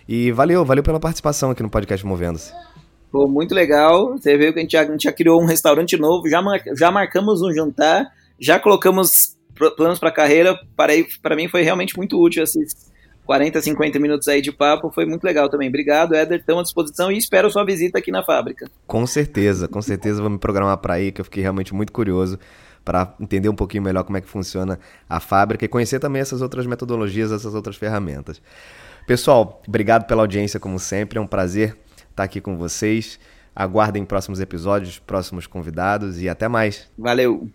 [0.08, 2.52] E valeu, valeu pela participação aqui no podcast Movendo-se.
[3.10, 4.16] Pô, muito legal.
[4.16, 6.60] Você viu que a gente já, a gente já criou um restaurante novo, já, mar,
[6.78, 8.06] já marcamos um jantar,
[8.38, 9.36] já colocamos
[9.76, 10.56] planos para a carreira.
[10.76, 12.88] Para mim foi realmente muito útil esses
[13.24, 15.68] 40, 50 minutos aí de papo, foi muito legal também.
[15.68, 18.68] Obrigado, Éder, estamos à disposição e espero sua visita aqui na fábrica.
[18.86, 22.38] Com certeza, com certeza vou me programar para ir, que eu fiquei realmente muito curioso
[22.84, 26.42] para entender um pouquinho melhor como é que funciona a fábrica e conhecer também essas
[26.42, 28.40] outras metodologias, essas outras ferramentas.
[29.06, 31.76] Pessoal, obrigado pela audiência como sempre, é um prazer
[32.10, 33.18] estar aqui com vocês.
[33.54, 36.88] Aguardem próximos episódios, próximos convidados e até mais.
[36.96, 37.48] Valeu.